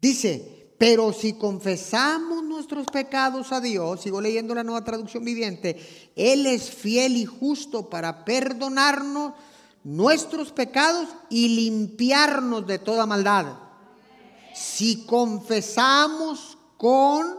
Dice, 0.00 0.74
pero 0.78 1.12
si 1.12 1.34
confesamos 1.34 2.42
nuestros 2.42 2.86
pecados 2.86 3.52
a 3.52 3.60
Dios, 3.60 4.00
sigo 4.02 4.20
leyendo 4.20 4.52
la 4.52 4.64
nueva 4.64 4.82
traducción 4.82 5.24
viviente, 5.24 6.10
Él 6.16 6.44
es 6.46 6.70
fiel 6.70 7.16
y 7.16 7.24
justo 7.24 7.88
para 7.88 8.24
perdonarnos 8.24 9.34
nuestros 9.84 10.50
pecados 10.50 11.08
y 11.30 11.48
limpiarnos 11.50 12.66
de 12.66 12.80
toda 12.80 13.06
maldad 13.06 13.61
si 14.54 15.04
confesamos 15.06 16.58
con 16.76 17.38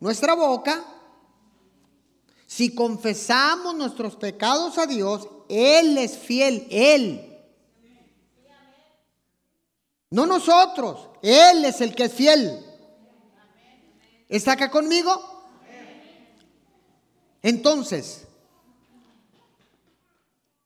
nuestra 0.00 0.34
boca, 0.34 0.84
si 2.46 2.74
confesamos 2.74 3.74
nuestros 3.74 4.16
pecados 4.16 4.78
a 4.78 4.86
Dios, 4.86 5.28
Él 5.48 5.98
es 5.98 6.16
fiel, 6.16 6.66
Él. 6.70 7.30
No 10.10 10.26
nosotros. 10.26 11.08
Él 11.22 11.64
es 11.64 11.80
el 11.80 11.94
que 11.94 12.04
es 12.04 12.12
fiel. 12.12 12.64
¿Está 14.28 14.52
acá 14.52 14.70
conmigo? 14.70 15.10
Entonces, 17.42 18.26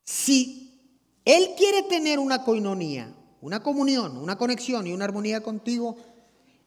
si 0.05 0.79
Él 1.25 1.55
quiere 1.57 1.85
tener 1.85 2.19
una 2.19 2.45
coinonía, 2.45 3.15
una 3.41 3.63
comunión, 3.63 4.17
una 4.17 4.37
conexión 4.37 4.87
y 4.87 4.93
una 4.93 5.05
armonía 5.05 5.43
contigo, 5.43 5.97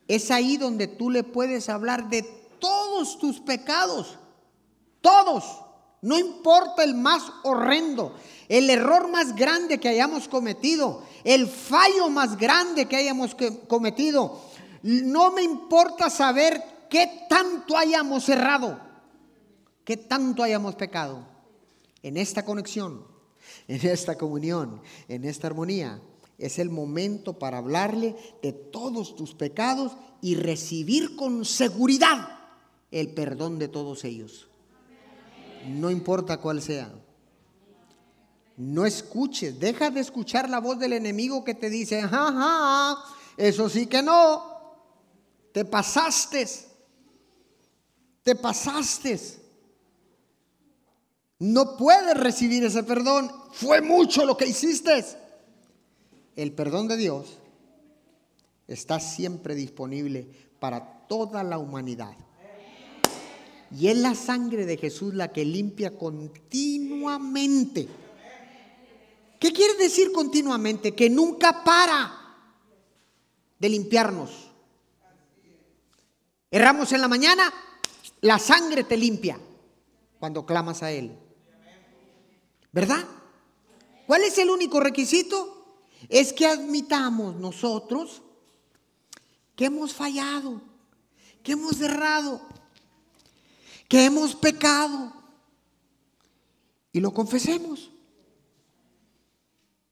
es 0.08 0.32
ahí 0.32 0.58
donde 0.58 0.88
tú 0.88 1.10
le 1.10 1.24
puedes 1.24 1.70
hablar 1.70 2.10
de 2.10 2.24
todos 2.60 3.18
tus 3.20 3.40
pecados. 3.40 4.18
Todos. 5.02 5.44
No 6.02 6.18
importa 6.18 6.84
el 6.84 6.96
más 6.96 7.22
horrendo, 7.44 8.16
el 8.50 8.70
error 8.72 9.08
más 9.10 9.36
grande 9.36 9.80
que 9.80 9.90
hayamos 9.90 10.28
cometido, 10.28 11.04
el 11.24 11.48
fallo 11.48 12.10
más 12.10 12.38
grande 12.38 12.88
que 12.88 12.96
hayamos 12.96 13.36
cometido. 13.68 14.42
No 14.82 15.32
me 15.32 15.44
importa 15.44 16.10
saber 16.10 16.88
qué 16.90 17.26
tanto 17.30 17.78
hayamos 17.78 18.28
errado, 18.30 18.80
qué 19.86 19.96
tanto 19.96 20.42
hayamos 20.42 20.74
pecado. 20.76 21.28
En 22.02 22.18
esta 22.18 22.44
conexión, 22.44 23.06
en 23.68 23.88
esta 23.88 24.18
comunión, 24.18 24.82
en 25.08 25.24
esta 25.24 25.46
armonía, 25.46 26.02
es 26.42 26.60
el 26.60 26.70
momento 26.70 27.38
para 27.38 27.60
hablarle 27.60 28.16
de 28.42 28.52
todos 28.52 29.16
tus 29.16 29.34
pecados 29.34 29.94
y 30.22 30.36
recibir 30.36 31.16
con 31.16 31.46
seguridad 31.46 32.40
el 32.90 33.10
perdón 33.14 33.60
de 33.60 33.68
todos 33.68 34.04
ellos. 34.04 34.50
No 35.68 35.92
importa 35.92 36.38
cuál 36.38 36.62
sea. 36.62 36.92
No 38.58 38.86
escuches, 38.86 39.60
deja 39.60 39.90
de 39.90 40.02
escuchar 40.02 40.50
la 40.50 40.60
voz 40.60 40.80
del 40.80 40.94
enemigo 40.94 41.44
que 41.44 41.54
te 41.54 41.70
dice, 41.70 42.02
jaja, 42.02 42.98
eso 43.38 43.70
sí 43.70 43.86
que 43.86 44.02
no, 44.02 44.76
te 45.54 45.64
pasaste, 45.64 46.48
te 48.24 48.36
pasaste. 48.36 49.20
No 51.40 51.76
puedes 51.78 52.16
recibir 52.16 52.64
ese 52.64 52.84
perdón, 52.84 53.32
fue 53.52 53.82
mucho 53.82 54.26
lo 54.26 54.38
que 54.38 54.48
hiciste. 54.48 55.21
El 56.42 56.54
perdón 56.54 56.88
de 56.88 56.98
Dios 56.98 57.38
está 58.68 59.00
siempre 59.00 59.54
disponible 59.54 60.28
para 60.60 61.06
toda 61.08 61.44
la 61.44 61.60
humanidad. 61.60 62.18
Y 63.70 63.90
es 63.90 63.98
la 63.98 64.16
sangre 64.16 64.66
de 64.66 64.76
Jesús 64.76 65.14
la 65.14 65.32
que 65.32 65.46
limpia 65.46 65.96
continuamente. 65.96 67.88
¿Qué 69.40 69.54
quiere 69.54 69.76
decir 69.76 70.12
continuamente? 70.12 70.96
Que 70.96 71.12
nunca 71.12 71.64
para 71.64 72.12
de 73.60 73.70
limpiarnos. 73.70 74.32
Erramos 76.50 76.92
en 76.92 77.02
la 77.02 77.08
mañana, 77.08 77.54
la 78.22 78.40
sangre 78.40 78.84
te 78.84 78.98
limpia 78.98 79.40
cuando 80.20 80.44
clamas 80.44 80.82
a 80.82 80.92
Él. 80.92 81.16
¿Verdad? 82.72 83.06
¿Cuál 84.08 84.24
es 84.24 84.40
el 84.40 84.50
único 84.50 84.80
requisito? 84.80 85.61
Es 86.10 86.34
que 86.34 86.48
admitamos 86.48 87.36
nosotros 87.36 88.22
que 89.56 89.66
hemos 89.66 89.94
fallado, 89.94 90.62
que 91.44 91.54
hemos 91.54 91.80
errado, 91.82 92.42
que 93.88 94.06
hemos 94.06 94.36
pecado 94.36 95.14
y 96.92 97.00
lo 97.00 97.14
confesemos. 97.14 97.92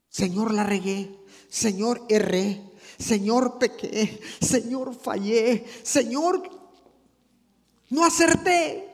Señor, 0.10 0.54
la 0.54 0.63
regué, 0.63 1.20
Señor, 1.50 2.06
erré, 2.10 2.63
Señor, 2.98 3.60
pequé, 3.60 4.20
Señor, 4.42 4.96
fallé, 4.96 5.66
Señor, 5.84 6.50
no 7.89 8.05
acerté. 8.05 8.86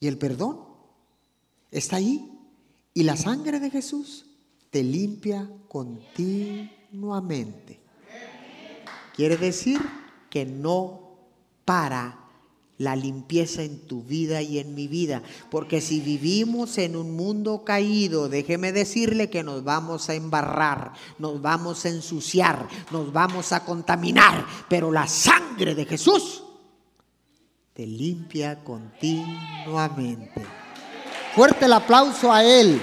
Y 0.00 0.06
el 0.06 0.18
perdón 0.18 0.66
está 1.70 1.96
ahí. 1.96 2.26
Y 2.92 3.04
la 3.04 3.16
sangre 3.16 3.60
de 3.60 3.70
Jesús 3.70 4.29
te 4.70 4.82
limpia 4.82 5.48
continuamente. 5.68 7.78
Quiere 9.14 9.36
decir 9.36 9.78
que 10.30 10.46
no 10.46 11.18
para 11.64 12.18
la 12.78 12.96
limpieza 12.96 13.62
en 13.62 13.86
tu 13.86 14.02
vida 14.02 14.40
y 14.40 14.58
en 14.58 14.74
mi 14.74 14.88
vida. 14.88 15.22
Porque 15.50 15.82
si 15.82 16.00
vivimos 16.00 16.78
en 16.78 16.96
un 16.96 17.14
mundo 17.14 17.62
caído, 17.62 18.30
déjeme 18.30 18.72
decirle 18.72 19.28
que 19.28 19.42
nos 19.42 19.64
vamos 19.64 20.08
a 20.08 20.14
embarrar, 20.14 20.94
nos 21.18 21.42
vamos 21.42 21.84
a 21.84 21.90
ensuciar, 21.90 22.66
nos 22.90 23.12
vamos 23.12 23.52
a 23.52 23.66
contaminar. 23.66 24.46
Pero 24.68 24.90
la 24.90 25.06
sangre 25.06 25.74
de 25.74 25.84
Jesús 25.84 26.42
te 27.74 27.86
limpia 27.86 28.64
continuamente. 28.64 30.42
Fuerte 31.34 31.66
el 31.66 31.74
aplauso 31.74 32.32
a 32.32 32.42
Él. 32.42 32.80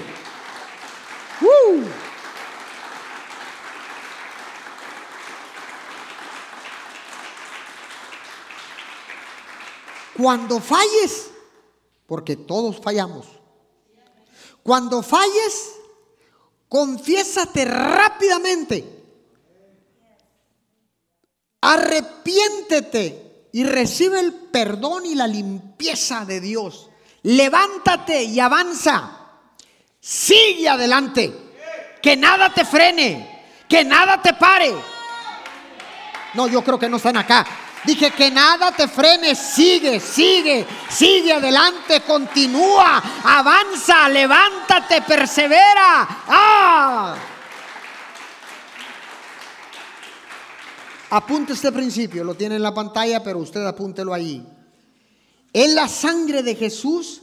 Cuando 10.16 10.60
falles, 10.60 11.30
porque 12.06 12.36
todos 12.36 12.80
fallamos, 12.80 13.26
cuando 14.64 15.02
falles, 15.02 15.76
confiésate 16.68 17.64
rápidamente, 17.64 19.04
arrepiéntete 21.60 23.48
y 23.52 23.62
recibe 23.64 24.20
el 24.20 24.34
perdón 24.34 25.06
y 25.06 25.14
la 25.14 25.26
limpieza 25.26 26.24
de 26.24 26.40
Dios. 26.40 26.90
Levántate 27.22 28.24
y 28.24 28.40
avanza. 28.40 29.17
Sigue 30.00 30.68
adelante. 30.68 31.32
Que 32.02 32.16
nada 32.16 32.52
te 32.52 32.64
frene. 32.64 33.44
Que 33.68 33.84
nada 33.84 34.20
te 34.22 34.34
pare. 34.34 34.72
No, 36.34 36.46
yo 36.46 36.62
creo 36.62 36.78
que 36.78 36.88
no 36.88 36.98
están 36.98 37.16
acá. 37.16 37.46
Dije 37.84 38.10
que 38.10 38.30
nada 38.30 38.72
te 38.72 38.88
frene, 38.88 39.34
sigue, 39.34 40.00
sigue, 40.00 40.66
sigue 40.90 41.32
adelante, 41.32 42.00
continúa, 42.00 43.02
avanza, 43.22 44.08
levántate, 44.08 45.00
persevera. 45.02 46.08
¡Ah! 46.26 47.16
Apunte 51.10 51.54
este 51.54 51.72
principio, 51.72 52.24
lo 52.24 52.34
tiene 52.34 52.56
en 52.56 52.62
la 52.62 52.74
pantalla, 52.74 53.22
pero 53.22 53.38
usted 53.38 53.64
apúntelo 53.64 54.12
ahí. 54.12 54.44
Es 55.52 55.72
la 55.72 55.88
sangre 55.88 56.42
de 56.42 56.56
Jesús, 56.56 57.22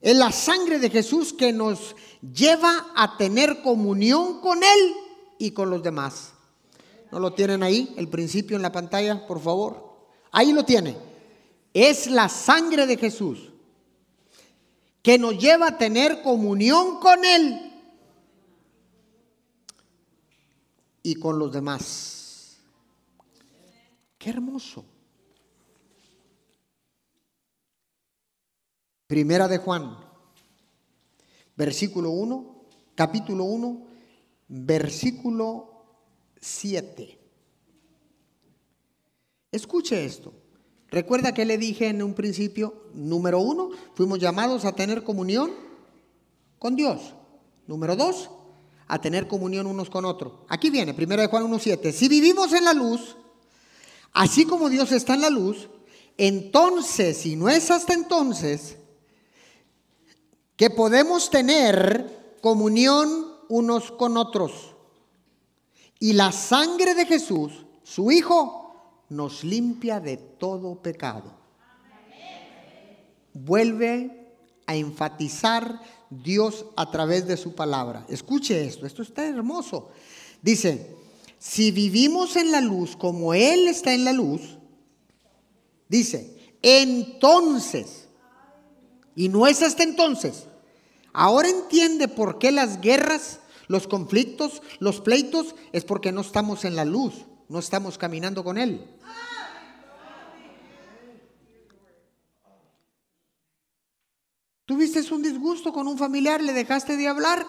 es 0.00 0.16
la 0.16 0.30
sangre 0.30 0.78
de 0.78 0.90
Jesús 0.90 1.32
que 1.32 1.52
nos 1.52 1.96
lleva 2.22 2.86
a 2.94 3.16
tener 3.16 3.62
comunión 3.62 4.40
con 4.40 4.62
Él 4.62 4.94
y 5.38 5.50
con 5.50 5.70
los 5.70 5.82
demás. 5.82 6.32
¿No 7.10 7.18
lo 7.18 7.32
tienen 7.32 7.62
ahí? 7.62 7.94
El 7.96 8.08
principio 8.08 8.56
en 8.56 8.62
la 8.62 8.72
pantalla, 8.72 9.26
por 9.26 9.40
favor. 9.40 9.96
Ahí 10.30 10.52
lo 10.52 10.64
tiene. 10.64 10.96
Es 11.72 12.06
la 12.06 12.28
sangre 12.28 12.86
de 12.86 12.96
Jesús 12.96 13.50
que 15.02 15.18
nos 15.18 15.38
lleva 15.38 15.68
a 15.68 15.78
tener 15.78 16.22
comunión 16.22 17.00
con 17.00 17.24
Él 17.24 17.72
y 21.02 21.14
con 21.14 21.38
los 21.38 21.52
demás. 21.52 22.58
Qué 24.18 24.30
hermoso. 24.30 24.84
Primera 29.08 29.48
de 29.48 29.56
Juan, 29.56 29.96
versículo 31.56 32.10
1, 32.10 32.64
capítulo 32.94 33.44
1, 33.44 33.86
versículo 34.48 35.82
7. 36.38 37.18
Escuche 39.50 40.04
esto. 40.04 40.34
Recuerda 40.90 41.32
que 41.32 41.46
le 41.46 41.56
dije 41.56 41.88
en 41.88 42.02
un 42.02 42.12
principio, 42.12 42.84
número 42.92 43.40
uno, 43.40 43.70
fuimos 43.94 44.18
llamados 44.18 44.66
a 44.66 44.72
tener 44.72 45.02
comunión 45.02 45.52
con 46.58 46.76
Dios. 46.76 47.14
Número 47.66 47.96
dos, 47.96 48.28
a 48.88 49.00
tener 49.00 49.26
comunión 49.26 49.66
unos 49.66 49.88
con 49.88 50.04
otros. 50.04 50.34
Aquí 50.48 50.68
viene, 50.68 50.92
primero 50.92 51.22
de 51.22 51.28
Juan 51.28 51.50
1.7. 51.50 51.92
Si 51.92 52.08
vivimos 52.08 52.52
en 52.52 52.64
la 52.66 52.74
luz, 52.74 53.16
así 54.12 54.44
como 54.44 54.68
Dios 54.68 54.92
está 54.92 55.14
en 55.14 55.22
la 55.22 55.30
luz, 55.30 55.70
entonces, 56.18 57.24
y 57.24 57.36
no 57.36 57.48
es 57.48 57.70
hasta 57.70 57.94
entonces, 57.94 58.77
que 60.58 60.70
podemos 60.70 61.30
tener 61.30 62.36
comunión 62.42 63.32
unos 63.48 63.92
con 63.92 64.16
otros. 64.16 64.74
Y 66.00 66.14
la 66.14 66.32
sangre 66.32 66.94
de 66.94 67.06
Jesús, 67.06 67.64
su 67.84 68.10
Hijo, 68.10 69.04
nos 69.08 69.44
limpia 69.44 70.00
de 70.00 70.16
todo 70.16 70.82
pecado. 70.82 71.32
Vuelve 73.32 74.32
a 74.66 74.74
enfatizar 74.74 75.80
Dios 76.10 76.66
a 76.76 76.90
través 76.90 77.28
de 77.28 77.36
su 77.36 77.54
palabra. 77.54 78.04
Escuche 78.08 78.66
esto, 78.66 78.84
esto 78.84 79.02
está 79.02 79.26
hermoso. 79.28 79.90
Dice, 80.42 80.96
si 81.38 81.70
vivimos 81.70 82.34
en 82.34 82.50
la 82.50 82.60
luz 82.60 82.96
como 82.96 83.32
Él 83.32 83.68
está 83.68 83.94
en 83.94 84.04
la 84.04 84.12
luz, 84.12 84.58
dice, 85.88 86.36
entonces, 86.62 88.07
y 89.18 89.28
no 89.28 89.48
es 89.48 89.64
hasta 89.64 89.82
entonces, 89.82 90.44
ahora 91.12 91.48
entiende 91.48 92.06
por 92.06 92.38
qué 92.38 92.52
las 92.52 92.80
guerras, 92.80 93.40
los 93.66 93.88
conflictos, 93.88 94.62
los 94.78 95.00
pleitos, 95.00 95.56
es 95.72 95.84
porque 95.84 96.12
no 96.12 96.20
estamos 96.20 96.64
en 96.64 96.76
la 96.76 96.84
luz, 96.84 97.26
no 97.48 97.58
estamos 97.58 97.98
caminando 97.98 98.44
con 98.44 98.58
Él. 98.58 98.88
¿Tuviste 104.64 105.00
un 105.12 105.24
disgusto 105.24 105.72
con 105.72 105.88
un 105.88 105.98
familiar? 105.98 106.40
¿Le 106.40 106.52
dejaste 106.52 106.96
de 106.96 107.08
hablar? 107.08 107.44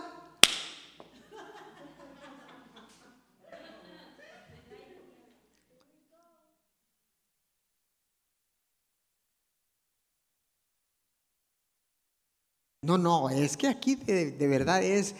No, 12.89 12.97
no, 12.97 13.29
es 13.29 13.55
que 13.55 13.67
aquí 13.67 13.93
de, 13.93 14.47
verdad 14.47 14.81
es, 14.81 15.13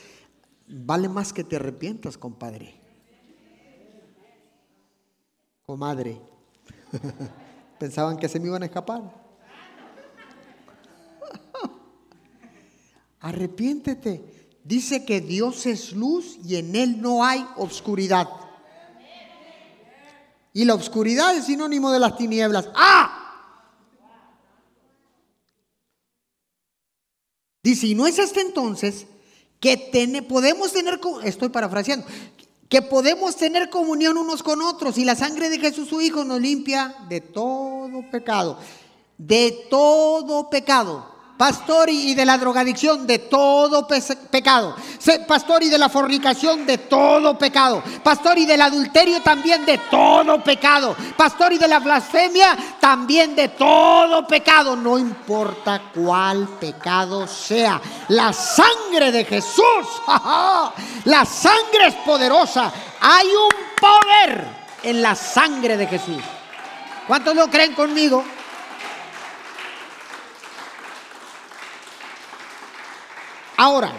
vale 0.67 1.07
más 1.07 1.31
que 1.31 1.43
te 1.43 1.55
arrepientas, 1.55 2.17
compadre. 2.17 2.73
Comadre. 5.67 6.19
Pensaban 7.79 8.17
que 8.17 8.27
se 8.27 8.39
me 8.39 8.47
iban 8.47 8.63
a 8.63 8.65
escapar. 8.65 9.03
Arrepiéntete. 13.19 14.49
Dice 14.63 15.05
que 15.05 15.21
Dios 15.21 15.67
es 15.67 15.93
luz 15.93 16.39
y 16.43 16.55
en 16.55 16.75
Él 16.75 16.99
no 16.99 17.23
hay 17.23 17.45
obscuridad. 17.55 18.27
Y 20.53 20.65
la 20.65 20.73
obscuridad 20.73 21.35
es 21.35 21.45
sinónimo 21.45 21.91
de 21.91 21.99
las 21.99 22.17
tinieblas. 22.17 22.67
¡Ah! 22.73 23.18
Y 27.83 27.95
no 27.95 28.07
es 28.07 28.19
hasta 28.19 28.41
entonces 28.41 29.05
que 29.59 29.77
podemos 30.27 30.71
tener, 30.71 30.99
estoy 31.23 31.49
parafraseando, 31.49 32.05
que 32.67 32.81
podemos 32.81 33.35
tener 33.35 33.69
comunión 33.69 34.17
unos 34.17 34.43
con 34.43 34.61
otros 34.61 34.97
y 34.97 35.05
la 35.05 35.15
sangre 35.15 35.49
de 35.49 35.59
Jesús 35.59 35.89
su 35.89 36.01
Hijo 36.01 36.23
nos 36.23 36.39
limpia 36.39 36.95
de 37.09 37.21
todo 37.21 38.03
pecado, 38.09 38.57
de 39.17 39.67
todo 39.69 40.49
pecado 40.49 41.18
pastor 41.39 41.89
y 41.89 42.15
de 42.15 42.25
la 42.25 42.37
drogadicción, 42.37 43.07
de 43.07 43.17
todo 43.17 43.87
pecado. 43.87 44.75
Pastor 45.25 45.63
y 45.63 45.69
de 45.69 45.77
la 45.77 45.87
fornicación, 45.87 46.65
de 46.65 46.77
todo 46.79 47.37
pecado. 47.37 47.81
Pastor 48.03 48.37
y 48.37 48.45
del 48.45 48.59
adulterio 48.59 49.21
también, 49.21 49.65
de 49.65 49.77
todo 49.89 50.43
pecado. 50.43 50.97
Pastor 51.15 51.53
y 51.53 51.57
de 51.57 51.69
la 51.69 51.79
blasfemia, 51.79 52.57
también 52.81 53.37
de 53.37 53.47
todo 53.47 54.27
pecado. 54.27 54.75
No 54.75 54.99
importa 54.99 55.83
cuál 55.95 56.45
pecado 56.59 57.25
sea. 57.25 57.79
La 58.09 58.33
sangre 58.33 59.09
de 59.09 59.23
Jesús, 59.23 59.87
la 61.05 61.23
sangre 61.23 61.87
es 61.87 61.95
poderosa. 62.05 62.69
Hay 62.99 63.27
un 63.27 63.79
poder 63.79 64.45
en 64.83 65.01
la 65.01 65.15
sangre 65.15 65.77
de 65.77 65.87
Jesús. 65.87 66.21
¿Cuántos 67.07 67.33
lo 67.33 67.49
creen 67.49 67.73
conmigo? 67.75 68.25
Ahora, 73.61 73.91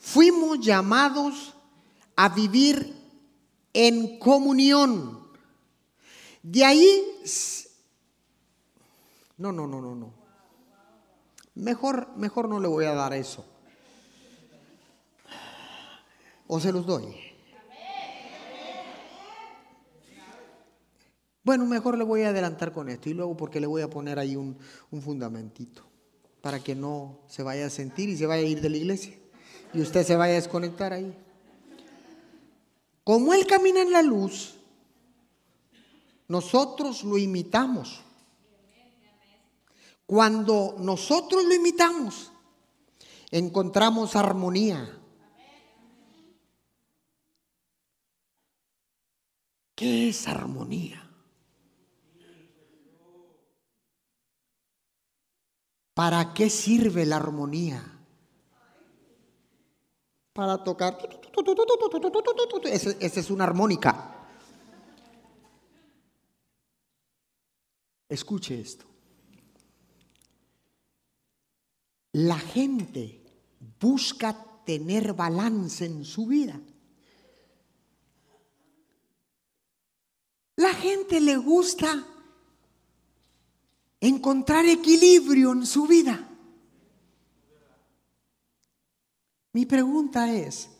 fuimos 0.00 0.58
llamados 0.58 1.54
a 2.16 2.28
vivir 2.28 2.96
en 3.72 4.18
comunión. 4.18 5.28
De 6.42 6.64
ahí, 6.64 7.22
no, 9.36 9.52
no, 9.52 9.68
no, 9.68 9.80
no, 9.80 9.94
no. 9.94 10.12
Mejor, 11.54 12.08
mejor 12.16 12.48
no 12.48 12.58
le 12.58 12.66
voy 12.66 12.86
a 12.86 12.94
dar 12.94 13.12
eso. 13.12 13.44
O 16.48 16.58
se 16.58 16.72
los 16.72 16.84
doy. 16.84 17.14
Bueno, 21.44 21.66
mejor 21.66 21.96
le 21.96 22.02
voy 22.02 22.22
a 22.22 22.30
adelantar 22.30 22.72
con 22.72 22.88
esto 22.88 23.08
y 23.08 23.14
luego 23.14 23.36
porque 23.36 23.60
le 23.60 23.68
voy 23.68 23.82
a 23.82 23.88
poner 23.88 24.18
ahí 24.18 24.34
un, 24.34 24.58
un 24.90 25.02
fundamentito 25.02 25.89
para 26.40 26.60
que 26.60 26.74
no 26.74 27.18
se 27.28 27.42
vaya 27.42 27.66
a 27.66 27.70
sentir 27.70 28.08
y 28.08 28.16
se 28.16 28.26
vaya 28.26 28.42
a 28.42 28.48
ir 28.48 28.60
de 28.60 28.70
la 28.70 28.76
iglesia 28.76 29.20
y 29.72 29.80
usted 29.80 30.04
se 30.04 30.16
vaya 30.16 30.32
a 30.32 30.36
desconectar 30.36 30.92
ahí. 30.92 31.16
Como 33.04 33.34
Él 33.34 33.46
camina 33.46 33.82
en 33.82 33.92
la 33.92 34.02
luz, 34.02 34.56
nosotros 36.28 37.04
lo 37.04 37.18
imitamos. 37.18 38.02
Cuando 40.06 40.76
nosotros 40.78 41.44
lo 41.44 41.54
imitamos, 41.54 42.32
encontramos 43.30 44.16
armonía. 44.16 44.96
¿Qué 49.74 50.08
es 50.08 50.28
armonía? 50.28 51.09
¿Para 56.00 56.32
qué 56.32 56.48
sirve 56.48 57.04
la 57.04 57.16
armonía? 57.16 57.82
Para 60.32 60.64
tocar. 60.64 60.96
Esa 62.64 63.20
es 63.20 63.30
una 63.30 63.44
armónica. 63.44 64.16
Escuche 68.08 68.58
esto. 68.58 68.86
La 72.12 72.38
gente 72.38 73.22
busca 73.78 74.34
tener 74.64 75.12
balance 75.12 75.84
en 75.84 76.06
su 76.06 76.24
vida. 76.24 76.58
La 80.56 80.72
gente 80.72 81.20
le 81.20 81.36
gusta 81.36 82.06
encontrar 84.00 84.64
equilibrio 84.64 85.52
en 85.52 85.66
su 85.66 85.86
vida. 85.86 86.26
Mi 89.52 89.66
pregunta 89.66 90.32
es, 90.32 90.70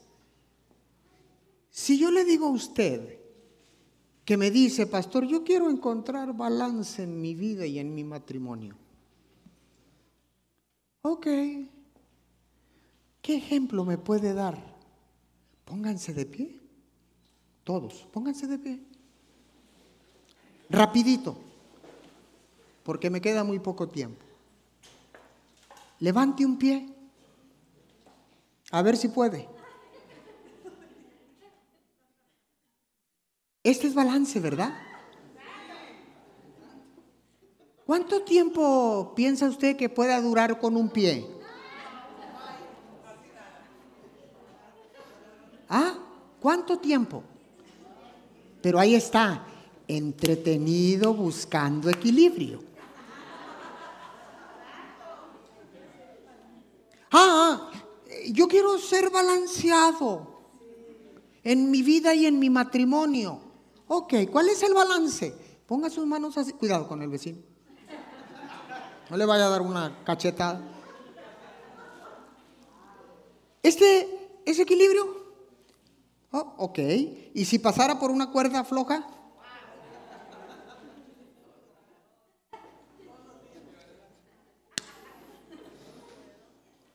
si 1.70 1.98
yo 1.98 2.10
le 2.10 2.24
digo 2.24 2.46
a 2.46 2.50
usted 2.50 3.18
que 4.24 4.36
me 4.36 4.50
dice, 4.50 4.86
pastor, 4.86 5.26
yo 5.26 5.44
quiero 5.44 5.70
encontrar 5.70 6.32
balance 6.34 7.02
en 7.02 7.20
mi 7.20 7.34
vida 7.34 7.66
y 7.66 7.78
en 7.78 7.94
mi 7.94 8.04
matrimonio. 8.04 8.76
Ok, 11.02 11.26
¿qué 13.22 13.34
ejemplo 13.36 13.84
me 13.84 13.98
puede 13.98 14.34
dar? 14.34 14.62
Pónganse 15.64 16.14
de 16.14 16.26
pie, 16.26 16.60
todos, 17.64 18.06
pónganse 18.12 18.46
de 18.46 18.58
pie. 18.58 18.80
Rapidito 20.68 21.49
porque 22.90 23.08
me 23.08 23.20
queda 23.20 23.44
muy 23.44 23.60
poco 23.60 23.88
tiempo. 23.88 24.20
Levante 26.00 26.44
un 26.44 26.58
pie. 26.58 26.88
A 28.72 28.82
ver 28.82 28.96
si 28.96 29.06
puede. 29.06 29.48
Este 33.62 33.86
es 33.86 33.94
balance, 33.94 34.40
¿verdad? 34.40 34.76
¿Cuánto 37.86 38.22
tiempo 38.22 39.12
piensa 39.14 39.48
usted 39.48 39.76
que 39.76 39.88
pueda 39.88 40.20
durar 40.20 40.58
con 40.58 40.76
un 40.76 40.90
pie? 40.90 41.24
¿Ah? 45.68 45.94
¿Cuánto 46.40 46.80
tiempo? 46.80 47.22
Pero 48.60 48.80
ahí 48.80 48.96
está, 48.96 49.46
entretenido 49.86 51.14
buscando 51.14 51.88
equilibrio. 51.88 52.68
Ah, 57.12 57.70
yo 58.28 58.46
quiero 58.48 58.78
ser 58.78 59.10
balanceado 59.10 60.40
en 61.42 61.70
mi 61.70 61.82
vida 61.82 62.14
y 62.14 62.26
en 62.26 62.38
mi 62.38 62.50
matrimonio. 62.50 63.40
Ok, 63.88 64.14
¿cuál 64.30 64.48
es 64.48 64.62
el 64.62 64.74
balance? 64.74 65.34
Ponga 65.66 65.90
sus 65.90 66.06
manos 66.06 66.36
así. 66.38 66.52
Cuidado 66.52 66.86
con 66.86 67.02
el 67.02 67.08
vecino. 67.08 67.38
No 69.08 69.16
le 69.16 69.24
vaya 69.24 69.46
a 69.46 69.48
dar 69.48 69.62
una 69.62 70.04
cachetada. 70.04 70.62
¿Este 73.62 74.40
es 74.46 74.58
equilibrio? 74.58 75.20
Oh, 76.30 76.54
ok. 76.58 76.78
¿Y 77.34 77.44
si 77.44 77.58
pasara 77.58 77.98
por 77.98 78.10
una 78.10 78.30
cuerda 78.30 78.64
floja? 78.64 79.04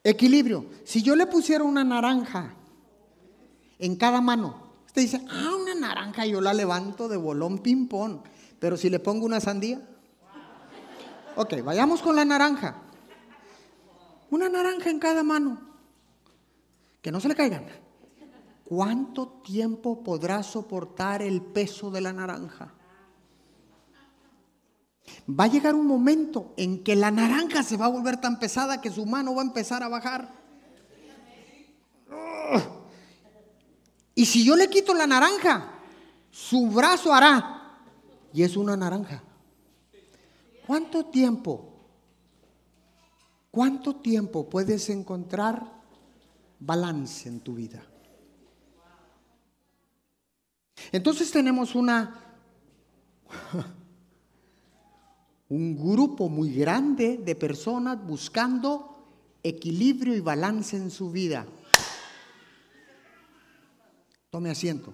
Equilibrio. 0.05 0.67
Si 0.83 1.01
yo 1.01 1.15
le 1.15 1.25
pusiera 1.25 1.63
una 1.63 1.83
naranja 1.83 2.53
en 3.79 3.95
cada 3.95 4.21
mano. 4.21 4.55
Usted 4.85 5.01
dice, 5.01 5.25
ah, 5.27 5.55
una 5.59 5.73
naranja, 5.73 6.27
yo 6.27 6.41
la 6.41 6.53
levanto 6.53 7.07
de 7.07 7.17
bolón 7.17 7.57
ping-pong. 7.57 8.19
Pero 8.59 8.77
si 8.77 8.91
le 8.91 8.99
pongo 8.99 9.25
una 9.25 9.39
sandía. 9.39 9.81
Ok, 11.35 11.55
vayamos 11.63 12.03
con 12.03 12.15
la 12.15 12.23
naranja. 12.23 12.75
Una 14.29 14.47
naranja 14.47 14.91
en 14.91 14.99
cada 14.99 15.23
mano. 15.23 15.59
Que 17.01 17.11
no 17.11 17.19
se 17.19 17.27
le 17.27 17.35
caigan. 17.35 17.65
¿Cuánto 18.63 19.27
tiempo 19.43 20.03
podrá 20.03 20.43
soportar 20.43 21.23
el 21.23 21.41
peso 21.41 21.89
de 21.89 22.01
la 22.01 22.13
naranja? 22.13 22.74
Va 25.27 25.45
a 25.45 25.47
llegar 25.47 25.73
un 25.73 25.87
momento 25.87 26.53
en 26.57 26.83
que 26.83 26.95
la 26.95 27.11
naranja 27.11 27.63
se 27.63 27.77
va 27.77 27.85
a 27.85 27.89
volver 27.89 28.17
tan 28.21 28.39
pesada 28.39 28.81
que 28.81 28.91
su 28.91 29.05
mano 29.05 29.33
va 29.33 29.41
a 29.41 29.45
empezar 29.45 29.81
a 29.81 29.87
bajar. 29.87 30.31
Y 34.13 34.25
si 34.25 34.45
yo 34.45 34.55
le 34.55 34.69
quito 34.69 34.93
la 34.93 35.07
naranja, 35.07 35.71
su 36.31 36.67
brazo 36.67 37.13
hará. 37.13 37.79
Y 38.33 38.43
es 38.43 38.55
una 38.55 38.77
naranja. 38.77 39.23
¿Cuánto 40.65 41.05
tiempo? 41.05 41.73
¿Cuánto 43.51 43.95
tiempo 43.95 44.49
puedes 44.49 44.89
encontrar 44.89 45.65
balance 46.59 47.29
en 47.29 47.39
tu 47.39 47.55
vida? 47.55 47.83
Entonces 50.91 51.31
tenemos 51.31 51.75
una 51.75 52.21
un 55.49 55.77
grupo 55.77 56.27
muy 56.27 56.53
grande 56.53 57.17
de 57.17 57.36
personas 57.36 58.03
buscando 58.03 58.95
equilibrio 59.43 60.15
y 60.15 60.21
balance 60.21 60.75
en 60.75 60.89
su 60.89 61.12
vida. 61.12 61.45
Tome 64.31 64.49
asiento. 64.49 64.93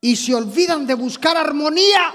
Y 0.00 0.14
se 0.14 0.34
olvidan 0.34 0.86
de 0.86 0.94
buscar 0.94 1.36
armonía. 1.36 2.14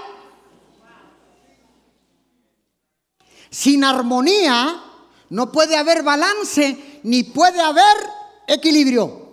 Sin 3.50 3.84
armonía 3.84 4.82
no 5.30 5.52
puede 5.52 5.76
haber 5.76 6.02
balance 6.02 7.00
ni 7.02 7.24
puede 7.24 7.60
haber 7.60 7.96
equilibrio. 8.46 9.24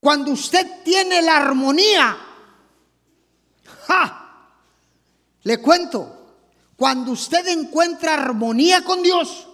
Cuando 0.00 0.32
usted 0.32 0.82
tiene 0.84 1.22
la 1.22 1.36
armonía, 1.36 2.16
le 5.42 5.58
cuento, 5.60 6.22
cuando 6.76 7.12
usted 7.12 7.46
encuentra 7.48 8.14
armonía 8.14 8.84
con 8.84 9.02
Dios, 9.02 9.48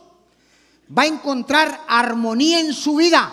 va 0.97 1.03
a 1.03 1.07
encontrar 1.07 1.81
armonía 1.89 2.61
en 2.61 2.73
su 2.73 2.97
vida, 2.97 3.33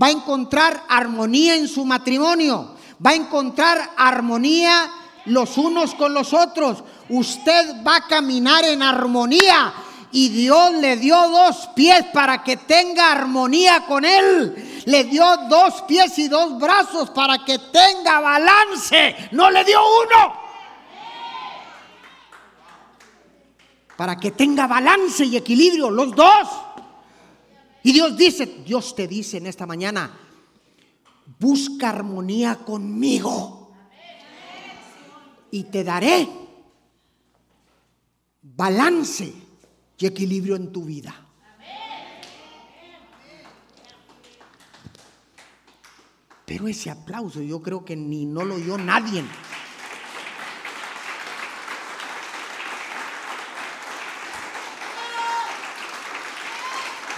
va 0.00 0.08
a 0.08 0.10
encontrar 0.10 0.84
armonía 0.88 1.56
en 1.56 1.68
su 1.68 1.84
matrimonio, 1.84 2.74
va 3.04 3.10
a 3.10 3.14
encontrar 3.14 3.92
armonía 3.96 4.90
los 5.26 5.58
unos 5.58 5.94
con 5.94 6.14
los 6.14 6.32
otros. 6.32 6.82
Usted 7.08 7.84
va 7.86 7.96
a 7.96 8.06
caminar 8.06 8.64
en 8.64 8.82
armonía 8.82 9.72
y 10.12 10.28
Dios 10.28 10.72
le 10.74 10.96
dio 10.96 11.16
dos 11.28 11.68
pies 11.74 12.04
para 12.12 12.42
que 12.42 12.56
tenga 12.56 13.12
armonía 13.12 13.84
con 13.86 14.04
Él. 14.04 14.82
Le 14.86 15.04
dio 15.04 15.24
dos 15.48 15.82
pies 15.82 16.18
y 16.18 16.28
dos 16.28 16.58
brazos 16.58 17.10
para 17.10 17.44
que 17.44 17.58
tenga 17.58 18.20
balance. 18.20 19.28
No 19.32 19.50
le 19.50 19.64
dio 19.64 19.80
uno. 19.80 20.46
Para 23.96 24.16
que 24.16 24.30
tenga 24.30 24.66
balance 24.66 25.24
y 25.24 25.36
equilibrio, 25.36 25.90
los 25.90 26.14
dos. 26.14 26.48
Y 27.82 27.92
Dios 27.92 28.16
dice, 28.16 28.46
Dios 28.64 28.94
te 28.94 29.06
dice 29.08 29.38
en 29.38 29.46
esta 29.46 29.66
mañana, 29.66 30.18
busca 31.38 31.90
armonía 31.90 32.56
conmigo. 32.56 33.72
Y 35.50 35.64
te 35.64 35.82
daré 35.84 36.28
balance 38.42 39.45
y 39.98 40.06
equilibrio 40.06 40.56
en 40.56 40.72
tu 40.72 40.84
vida. 40.84 41.14
Pero 46.44 46.68
ese 46.68 46.90
aplauso 46.90 47.42
yo 47.42 47.60
creo 47.60 47.84
que 47.84 47.96
ni 47.96 48.24
no 48.24 48.44
lo 48.44 48.54
oyó 48.54 48.78
nadie. 48.78 49.24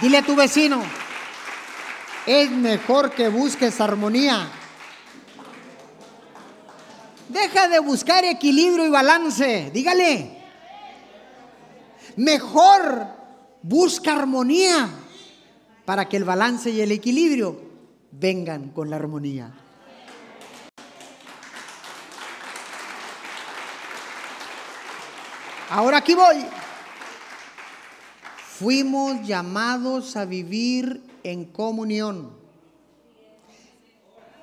Dile 0.01 0.17
a 0.17 0.25
tu 0.25 0.35
vecino, 0.35 0.81
es 2.25 2.49
mejor 2.49 3.11
que 3.11 3.27
busques 3.27 3.81
armonía. 3.81 4.49
Deja 7.27 7.67
de 7.67 7.79
buscar 7.79 8.23
equilibrio 8.23 8.85
y 8.85 8.89
balance. 8.89 9.69
Dígale. 9.71 10.38
Mejor 12.19 13.07
busca 13.61 14.11
armonía 14.11 14.89
para 15.85 16.09
que 16.09 16.17
el 16.17 16.25
balance 16.25 16.69
y 16.69 16.81
el 16.81 16.91
equilibrio 16.91 17.57
vengan 18.11 18.71
con 18.71 18.89
la 18.89 18.97
armonía. 18.97 19.53
Ahora 25.69 25.99
aquí 25.99 26.13
voy. 26.13 26.45
Fuimos 28.57 29.25
llamados 29.25 30.17
a 30.17 30.25
vivir 30.25 31.01
en 31.23 31.45
comunión. 31.45 32.37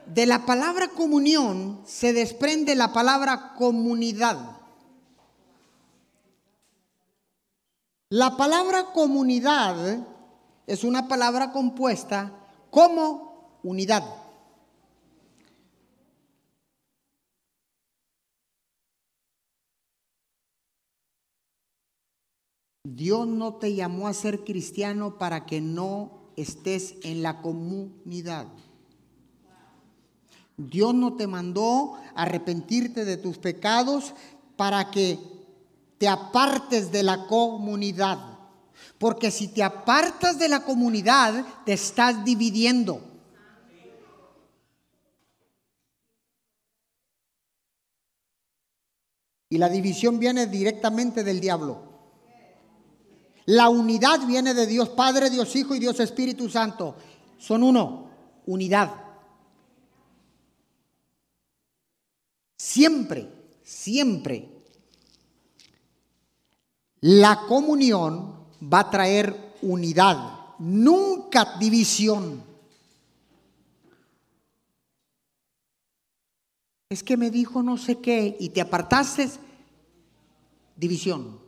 De 0.07 0.25
la 0.25 0.47
palabra 0.47 0.89
comunión 0.89 1.83
se 1.85 2.15
desprende 2.15 2.75
la 2.75 2.95
palabra 2.95 3.53
comunidad. 3.53 4.56
La 8.09 8.37
palabra 8.37 8.93
comunidad 8.93 10.07
es 10.69 10.85
una 10.85 11.09
palabra 11.09 11.51
compuesta 11.51 12.33
como 12.71 13.59
unidad. 13.65 14.05
Dios 22.85 23.27
no 23.27 23.55
te 23.55 23.75
llamó 23.75 24.07
a 24.07 24.15
ser 24.15 24.45
cristiano 24.45 25.19
para 25.19 25.45
que 25.45 25.61
no 25.61 26.31
estés 26.37 26.95
en 27.03 27.25
la 27.25 27.43
comunidad. 27.43 28.47
Dios 30.57 30.95
no 30.95 31.17
te 31.17 31.27
mandó 31.27 31.97
a 32.15 32.23
arrepentirte 32.23 33.05
de 33.05 33.17
tus 33.17 33.39
pecados 33.39 34.15
para 34.57 34.93
que 34.93 35.36
te 35.99 36.09
apartes 36.09 36.93
de 36.93 37.03
la 37.03 37.27
comunidad. 37.27 38.19
Porque 38.99 39.31
si 39.31 39.49
te 39.49 39.63
apartas 39.63 40.39
de 40.39 40.49
la 40.49 40.65
comunidad, 40.65 41.45
te 41.65 41.75
estás 41.75 42.25
dividiendo. 42.25 43.03
Y 49.49 49.59
la 49.59 49.69
división 49.69 50.19
viene 50.19 50.47
directamente 50.47 51.23
del 51.23 51.41
diablo. 51.41 51.83
La 53.47 53.69
unidad 53.69 54.27
viene 54.27 54.55
de 54.55 54.67
Dios 54.67 54.89
Padre, 54.91 55.31
Dios 55.31 55.55
Hijo 55.55 55.75
y 55.75 55.79
Dios 55.79 56.01
Espíritu 56.01 56.49
Santo. 56.49 56.97
Son 57.39 57.63
uno, 57.63 58.11
unidad. 58.47 58.93
Siempre, 62.57 63.31
siempre 63.63 64.56
la 67.07 67.43
comunión 67.47 68.35
va 68.61 68.81
a 68.81 68.91
traer 68.91 69.55
unidad, 69.63 70.19
nunca 70.59 71.57
división. 71.57 72.43
Es 76.91 77.05
que 77.05 77.17
me 77.17 77.31
dijo 77.31 77.63
no 77.63 77.77
sé 77.77 78.01
qué 78.01 78.37
y 78.41 78.49
te 78.49 78.61
apartaste, 78.61 79.31
división. 80.75 81.39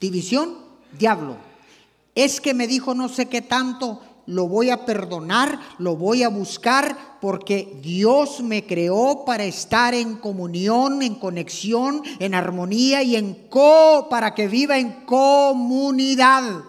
División 0.00 0.56
diablo, 0.98 1.36
es 2.14 2.40
que 2.40 2.54
me 2.54 2.66
dijo 2.66 2.94
no 2.94 3.10
sé 3.10 3.28
qué 3.28 3.42
tanto, 3.42 4.00
lo 4.28 4.46
voy 4.46 4.68
a 4.68 4.84
perdonar, 4.84 5.58
lo 5.78 5.96
voy 5.96 6.22
a 6.22 6.28
buscar, 6.28 7.16
porque 7.18 7.78
Dios 7.82 8.42
me 8.42 8.66
creó 8.66 9.24
para 9.24 9.44
estar 9.44 9.94
en 9.94 10.16
comunión, 10.16 11.00
en 11.00 11.14
conexión, 11.14 12.02
en 12.18 12.34
armonía 12.34 13.02
y 13.02 13.16
en 13.16 13.48
co, 13.48 14.08
para 14.10 14.34
que 14.34 14.46
viva 14.46 14.78
en 14.78 15.06
comunidad. 15.06 16.62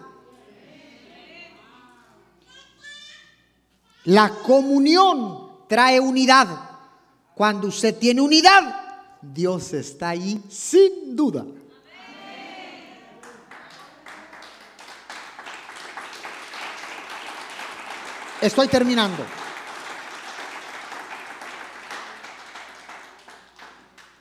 La 4.04 4.30
comunión 4.30 5.50
trae 5.68 6.00
unidad. 6.00 6.48
Cuando 7.34 7.68
usted 7.68 7.94
tiene 7.98 8.22
unidad, 8.22 8.74
Dios 9.20 9.74
está 9.74 10.08
ahí 10.08 10.42
sin 10.48 11.14
duda. 11.14 11.44
Estoy 18.40 18.68
terminando. 18.68 19.24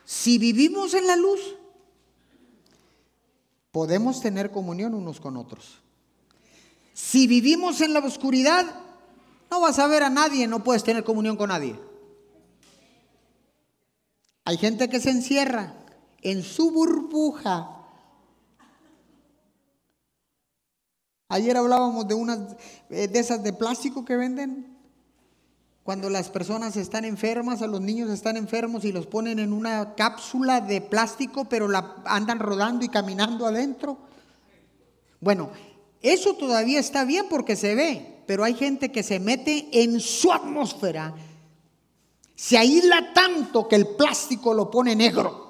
Si 0.05 0.38
vivimos 0.38 0.93
en 0.93 1.08
la 1.08 1.15
luz, 1.15 1.39
podemos 3.71 4.21
tener 4.21 4.51
comunión 4.51 4.93
unos 4.93 5.21
con 5.21 5.38
otros. 5.38 5.79
Si 6.93 7.27
vivimos 7.27 7.79
en 7.79 7.93
la 7.93 7.99
oscuridad, 7.99 8.65
no 9.49 9.62
vas 9.62 9.79
a 9.79 9.88
ver 9.88 10.03
a 10.03 10.10
nadie, 10.10 10.47
no 10.47 10.63
puedes 10.63 10.84
tener 10.84 11.05
comunión 11.05 11.38
con 11.38 11.49
nadie. 11.49 11.79
Hay 14.43 14.58
gente 14.58 14.89
que 14.89 14.99
se 14.99 15.12
encierra 15.12 15.75
en 16.21 16.43
su 16.43 16.71
burbuja. 16.71 17.79
Ayer 21.32 21.56
hablábamos 21.58 22.08
de 22.08 22.15
unas 22.15 22.39
eh, 22.89 23.08
de 23.08 23.20
esas 23.20 23.44
de 23.44 23.54
plástico 23.54 24.04
que 24.04 24.18
venden. 24.18 24.76
Cuando 25.84 26.10
las 26.10 26.30
personas 26.30 26.76
están 26.76 27.06
enfermas, 27.06 27.62
a 27.62 27.68
los 27.68 27.82
niños 27.82 28.10
están 28.10 28.36
enfermos 28.36 28.84
y 28.84 28.92
los 28.92 29.06
ponen 29.06 29.38
en 29.38 29.54
una 29.54 29.94
cápsula 29.94 30.60
de 30.60 30.82
plástico, 30.82 31.46
pero 31.46 31.68
la 31.68 31.98
andan 32.06 32.39
rodando 32.39 32.84
y 32.84 32.89
caminando 32.89 33.46
adentro. 33.46 34.00
Bueno, 35.20 35.52
eso 36.02 36.34
todavía 36.34 36.80
está 36.80 37.06
bien 37.06 37.28
porque 37.30 37.56
se 37.56 37.76
ve, 37.76 38.24
pero 38.26 38.44
hay 38.44 38.56
gente 38.56 38.92
que 38.92 39.04
se 39.04 39.20
mete 39.20 39.68
en 39.72 40.00
su 40.00 40.32
atmósfera, 40.32 41.13
se 42.36 42.58
aísla 42.58 43.13
tanto 43.13 43.68
que 43.68 43.76
el 43.76 43.88
plástico 43.88 44.54
lo 44.54 44.72
pone 44.72 44.96
negro. 44.96 45.49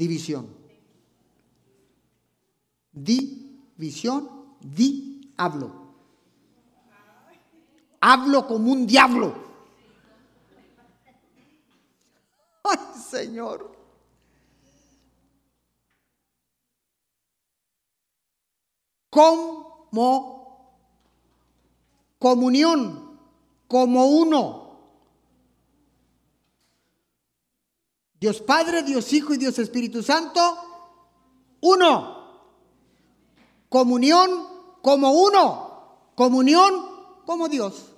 División. 0.00 0.48
División, 2.90 4.56
di 4.58 5.34
hablo. 5.36 5.92
Hablo 8.00 8.46
como 8.46 8.72
un 8.72 8.86
diablo. 8.86 9.34
Ay, 12.64 12.78
Señor. 13.10 13.76
Como 19.10 20.80
comunión, 22.18 23.18
como 23.68 24.06
uno. 24.06 24.59
Dios 28.20 28.40
Padre, 28.42 28.82
Dios 28.82 29.12
Hijo 29.12 29.34
y 29.34 29.38
Dios 29.38 29.58
Espíritu 29.58 30.02
Santo, 30.02 30.40
uno. 31.60 32.20
Comunión 33.68 34.46
como 34.82 35.12
uno. 35.12 36.10
Comunión 36.14 36.86
como 37.24 37.48
Dios. 37.48 37.92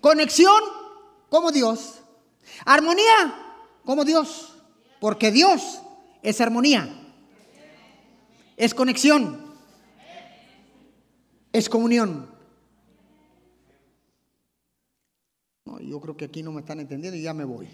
Conexión 0.00 0.62
como 1.28 1.52
Dios. 1.52 2.00
Armonía 2.64 3.44
como 3.84 4.04
Dios, 4.04 4.54
porque 5.00 5.30
Dios 5.30 5.80
es 6.22 6.40
armonía, 6.40 6.88
es 8.56 8.74
conexión, 8.74 9.54
es 11.52 11.68
comunión. 11.68 12.32
No, 15.66 15.80
yo 15.80 16.00
creo 16.00 16.16
que 16.16 16.26
aquí 16.26 16.42
no 16.42 16.52
me 16.52 16.60
están 16.60 16.80
entendiendo 16.80 17.18
y 17.18 17.22
ya 17.22 17.34
me 17.34 17.44
voy. 17.44 17.68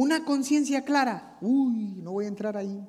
Una 0.00 0.24
conciencia 0.24 0.82
clara. 0.82 1.36
Uy, 1.42 1.96
no 1.96 2.12
voy 2.12 2.24
a 2.24 2.28
entrar 2.28 2.56
ahí. 2.56 2.82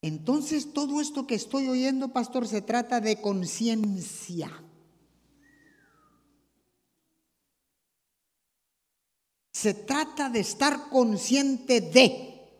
Entonces 0.00 0.72
todo 0.72 0.98
esto 0.98 1.26
que 1.26 1.34
estoy 1.34 1.68
oyendo, 1.68 2.14
pastor, 2.14 2.48
se 2.48 2.62
trata 2.62 3.02
de 3.02 3.20
conciencia. 3.20 4.50
Se 9.52 9.74
trata 9.74 10.30
de 10.30 10.40
estar 10.40 10.88
consciente 10.88 11.82
de. 11.82 12.50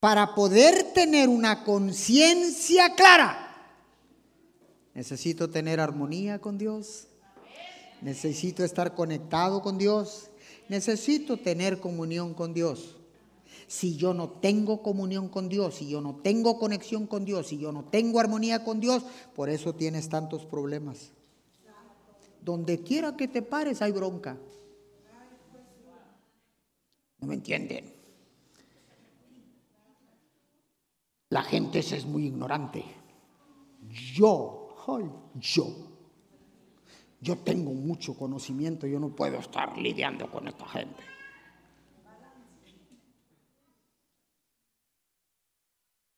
Para 0.00 0.34
poder 0.34 0.94
tener 0.94 1.28
una 1.28 1.64
conciencia 1.64 2.94
clara, 2.94 3.43
necesito 4.94 5.50
tener 5.50 5.80
armonía 5.80 6.40
con 6.40 6.58
Dios. 6.58 7.08
Necesito 8.00 8.64
estar 8.64 8.94
conectado 8.94 9.62
con 9.62 9.78
Dios. 9.78 10.30
Necesito 10.68 11.36
tener 11.36 11.80
comunión 11.80 12.34
con 12.34 12.54
Dios 12.54 12.96
si 13.66 13.96
yo 13.96 14.14
no 14.14 14.28
tengo 14.28 14.82
comunión 14.82 15.28
con 15.28 15.48
Dios, 15.48 15.76
si 15.76 15.88
yo 15.88 16.00
no 16.00 16.16
tengo 16.16 16.58
conexión 16.58 17.06
con 17.06 17.24
Dios, 17.24 17.48
si 17.48 17.58
yo 17.58 17.72
no 17.72 17.84
tengo 17.84 18.20
armonía 18.20 18.64
con 18.64 18.80
Dios, 18.80 19.04
por 19.34 19.48
eso 19.48 19.74
tienes 19.74 20.08
tantos 20.08 20.44
problemas. 20.44 21.10
Donde 22.42 22.82
quiera 22.82 23.16
que 23.16 23.28
te 23.28 23.42
pares 23.42 23.80
hay 23.80 23.92
bronca. 23.92 24.36
¿No 27.18 27.26
me 27.26 27.34
entienden? 27.34 27.92
La 31.30 31.42
gente 31.42 31.78
es 31.78 32.04
muy 32.04 32.26
ignorante. 32.26 32.84
Yo, 34.14 34.63
yo, 35.34 35.66
yo 37.20 37.38
tengo 37.38 37.72
mucho 37.72 38.14
conocimiento, 38.14 38.86
yo 38.86 38.98
no 38.98 39.14
puedo 39.14 39.38
estar 39.38 39.76
lidiando 39.78 40.30
con 40.30 40.46
esta 40.48 40.66
gente. 40.66 41.02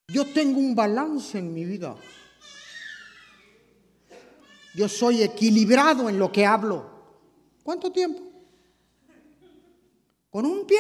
Yo 0.09 0.25
tengo 0.33 0.59
un 0.59 0.75
balance 0.75 1.39
en 1.39 1.53
mi 1.53 1.65
vida. 1.65 1.97
Yo 4.75 4.89
soy 4.89 5.23
equilibrado 5.23 6.09
en 6.09 6.19
lo 6.19 6.31
que 6.31 6.47
hablo. 6.47 6.91
¿Cuánto 7.63 7.91
tiempo? 7.91 8.23
¿Con 10.31 10.47
un 10.47 10.67
pie? 10.67 10.79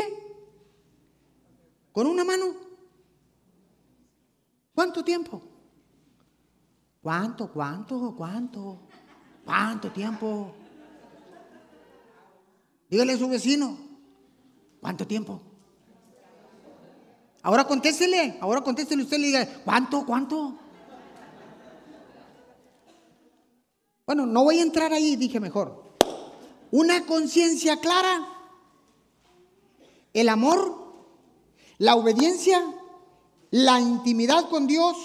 ¿Con 1.93 2.07
una 2.07 2.25
mano? 2.25 2.55
¿Cuánto 4.75 5.03
tiempo? 5.03 5.56
¿Cuánto, 7.07 7.47
cuánto, 7.53 8.15
cuánto? 8.19 8.79
¿Cuánto 9.45 9.93
tiempo? 9.93 10.53
Dígale 12.91 13.13
a 13.13 13.17
su 13.17 13.29
vecino, 13.29 13.79
¿cuánto 14.81 15.07
tiempo? 15.07 15.41
Ahora 17.45 17.63
contéstele, 17.63 18.39
ahora 18.41 18.61
contéstele 18.61 19.05
usted 19.05 19.19
le 19.19 19.27
diga, 19.29 19.47
¿cuánto, 19.65 20.05
cuánto? 20.05 20.59
Bueno, 24.05 24.27
no 24.27 24.43
voy 24.43 24.59
a 24.59 24.63
entrar 24.63 24.93
ahí, 24.93 25.15
dije 25.15 25.39
mejor. 25.39 25.85
Una 26.73 27.07
conciencia 27.07 27.77
clara, 27.77 28.27
el 30.13 30.29
amor, 30.29 30.93
la 31.79 31.95
obediencia, 31.95 32.61
la 33.53 33.79
intimidad 33.79 34.49
con 34.49 34.67
Dios, 34.67 34.97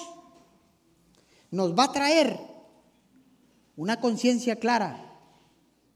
nos 1.52 1.78
va 1.78 1.86
a 1.86 1.92
traer 1.92 2.40
una 3.76 4.00
conciencia 4.00 4.56
clara 4.56 5.20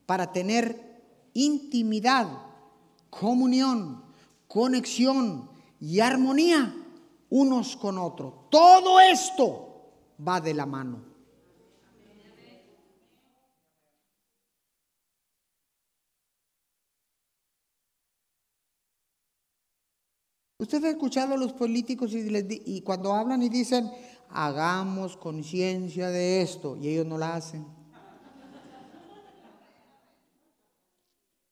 para 0.05 0.31
tener 0.31 1.01
intimidad, 1.33 2.27
comunión, 3.09 4.03
conexión, 4.47 5.49
y 5.79 5.99
armonía 5.99 6.73
unos 7.29 7.75
con 7.75 7.97
otros. 7.97 8.49
Todo 8.49 8.99
esto 8.99 9.91
va 10.25 10.39
de 10.41 10.53
la 10.53 10.65
mano. 10.65 11.15
Usted 20.57 20.83
ha 20.85 20.89
escuchado 20.89 21.35
a 21.35 21.37
los 21.37 21.53
políticos 21.53 22.13
y, 22.13 22.25
y 22.65 22.81
cuando 22.81 23.13
hablan 23.13 23.43
y 23.43 23.49
dicen, 23.49 23.91
hagamos 24.35 25.15
conciencia 25.15 26.09
de 26.09 26.41
esto, 26.41 26.77
y 26.77 26.89
ellos 26.89 27.05
no 27.05 27.17
la 27.17 27.35
hacen. 27.35 27.65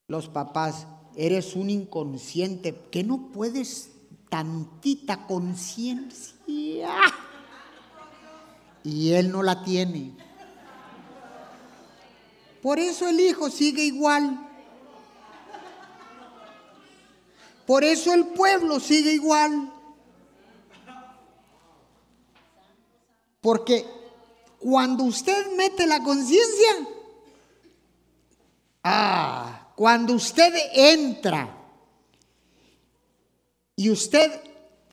Los 0.07 0.27
papás, 0.27 0.85
eres 1.15 1.55
un 1.55 1.69
inconsciente, 1.69 2.75
que 2.91 3.03
no 3.03 3.31
puedes 3.31 3.89
tantita 4.29 5.25
conciencia. 5.25 6.89
Y 8.83 9.11
él 9.13 9.31
no 9.31 9.41
la 9.43 9.63
tiene. 9.63 10.13
Por 12.61 12.79
eso 12.79 13.07
el 13.07 13.19
hijo 13.19 13.49
sigue 13.49 13.83
igual. 13.83 14.49
Por 17.65 17.83
eso 17.83 18.13
el 18.13 18.27
pueblo 18.27 18.79
sigue 18.79 19.13
igual. 19.13 19.72
Porque 23.43 23.85
cuando 24.57 25.03
usted 25.03 25.51
mete 25.57 25.85
la 25.85 26.01
conciencia, 26.01 26.87
ah, 28.85 29.67
cuando 29.75 30.13
usted 30.13 30.53
entra 30.73 31.53
y 33.75 33.89
usted, 33.89 34.31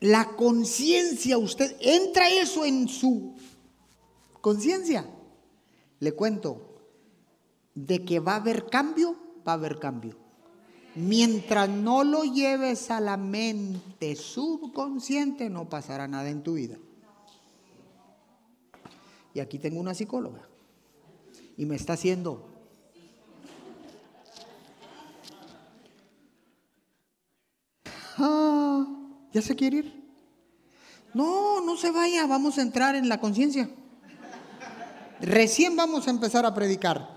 la 0.01 0.35
conciencia, 0.35 1.37
usted 1.37 1.77
entra 1.79 2.29
eso 2.29 2.65
en 2.65 2.89
su 2.89 3.37
conciencia, 4.41 5.09
le 6.01 6.11
cuento, 6.11 6.75
de 7.73 8.03
que 8.03 8.19
va 8.19 8.33
a 8.33 8.41
haber 8.41 8.65
cambio, 8.65 9.15
va 9.47 9.53
a 9.53 9.55
haber 9.55 9.79
cambio. 9.79 10.17
Mientras 10.95 11.69
no 11.69 12.03
lo 12.03 12.25
lleves 12.25 12.91
a 12.91 12.99
la 12.99 13.15
mente 13.15 14.17
subconsciente, 14.17 15.49
no 15.49 15.69
pasará 15.69 16.09
nada 16.09 16.29
en 16.29 16.43
tu 16.43 16.55
vida. 16.55 16.77
Y 19.33 19.39
aquí 19.39 19.59
tengo 19.59 19.79
una 19.79 19.93
psicóloga. 19.93 20.47
Y 21.57 21.65
me 21.65 21.75
está 21.75 21.93
haciendo... 21.93 22.47
Ah, 28.17 28.85
¿Ya 29.33 29.41
se 29.41 29.55
quiere 29.55 29.77
ir? 29.77 30.01
No, 31.13 31.61
no 31.61 31.77
se 31.77 31.91
vaya, 31.91 32.25
vamos 32.27 32.57
a 32.57 32.61
entrar 32.61 32.95
en 32.95 33.09
la 33.09 33.19
conciencia. 33.19 33.69
Recién 35.19 35.75
vamos 35.75 36.07
a 36.07 36.11
empezar 36.11 36.45
a 36.45 36.53
predicar. 36.53 37.09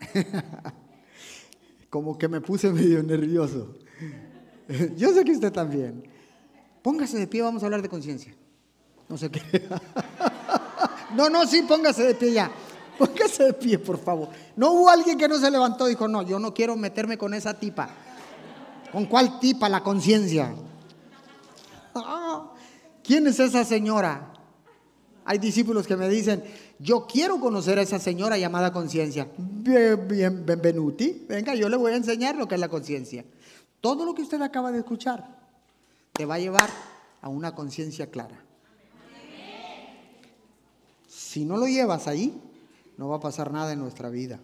Como 1.90 2.18
que 2.18 2.28
me 2.28 2.40
puse 2.40 2.70
medio 2.72 3.02
nervioso. 3.02 3.76
Yo 4.96 5.12
sé 5.12 5.24
que 5.24 5.32
usted 5.32 5.52
también. 5.52 6.04
Póngase 6.82 7.18
de 7.18 7.26
pie, 7.26 7.42
vamos 7.42 7.62
a 7.62 7.66
hablar 7.66 7.82
de 7.82 7.88
conciencia. 7.88 8.34
No 9.08 9.16
sé 9.16 9.30
qué. 9.30 9.40
No, 11.14 11.30
no, 11.30 11.46
sí, 11.46 11.62
póngase 11.62 12.02
de 12.04 12.14
pie 12.14 12.32
ya. 12.32 12.50
Póngase 12.98 13.44
de 13.44 13.52
pie, 13.54 13.78
por 13.78 13.98
favor. 13.98 14.28
No 14.56 14.72
hubo 14.72 14.90
alguien 14.90 15.16
que 15.16 15.26
no 15.26 15.38
se 15.38 15.50
levantó 15.50 15.86
y 15.86 15.92
dijo, 15.92 16.06
no, 16.06 16.22
yo 16.22 16.38
no 16.38 16.52
quiero 16.52 16.76
meterme 16.76 17.16
con 17.16 17.32
esa 17.32 17.54
tipa. 17.54 17.88
¿Con 18.92 19.06
cuál 19.06 19.40
tipa? 19.40 19.68
La 19.68 19.82
conciencia. 19.82 20.54
¿Quién 23.02 23.26
es 23.26 23.40
esa 23.40 23.64
señora? 23.64 24.32
Hay 25.24 25.38
discípulos 25.38 25.86
que 25.86 25.96
me 25.96 26.08
dicen, 26.08 26.42
yo 26.78 27.06
quiero 27.06 27.40
conocer 27.40 27.78
a 27.78 27.82
esa 27.82 27.98
señora 27.98 28.36
llamada 28.36 28.72
conciencia. 28.72 29.28
Bien, 29.36 30.06
bien. 30.08 30.44
Venga, 31.26 31.54
yo 31.54 31.68
le 31.68 31.76
voy 31.76 31.92
a 31.92 31.96
enseñar 31.96 32.36
lo 32.36 32.46
que 32.46 32.54
es 32.54 32.60
la 32.60 32.68
conciencia. 32.68 33.24
Todo 33.80 34.04
lo 34.04 34.14
que 34.14 34.22
usted 34.22 34.40
acaba 34.42 34.72
de 34.72 34.78
escuchar 34.78 35.38
te 36.12 36.26
va 36.26 36.34
a 36.34 36.38
llevar 36.38 36.68
a 37.22 37.28
una 37.28 37.54
conciencia 37.54 38.10
clara. 38.10 38.47
Si 41.28 41.44
no 41.44 41.58
lo 41.58 41.66
llevas 41.66 42.08
ahí, 42.08 42.40
no 42.96 43.10
va 43.10 43.16
a 43.16 43.20
pasar 43.20 43.52
nada 43.52 43.74
en 43.74 43.80
nuestra 43.80 44.08
vida. 44.08 44.40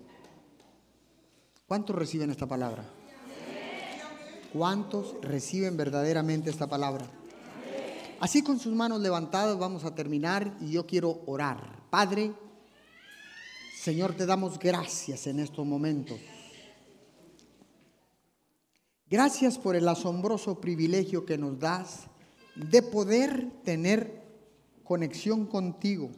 ¿Cuántos 1.66 1.97
reciben 1.97 2.28
esta 2.28 2.47
palabra? 2.47 2.85
¿Cuántos 4.53 5.14
reciben 5.22 5.78
verdaderamente 5.78 6.51
esta 6.51 6.66
palabra? 6.66 7.07
Así 8.20 8.43
con 8.43 8.59
sus 8.59 8.74
manos 8.74 9.01
levantadas 9.01 9.59
vamos 9.59 9.85
a 9.85 9.95
terminar 9.95 10.59
y 10.61 10.72
yo 10.72 10.87
quiero 10.87 11.22
orar. 11.24 11.89
Padre, 11.89 12.35
Señor, 13.80 14.14
te 14.14 14.26
damos 14.26 14.59
gracias 14.59 15.26
en 15.26 15.41
estos 15.41 15.64
momentos. 15.64 16.20
Gracias 19.09 19.57
por 19.57 19.74
el 19.74 19.89
asombroso 19.89 20.61
privilegio 20.61 21.24
que 21.24 21.39
nos 21.39 21.59
das 21.59 22.01
de 22.57 22.82
poder 22.82 23.51
tener 23.64 24.22
conexión 24.85 25.47
contigo 25.47 26.11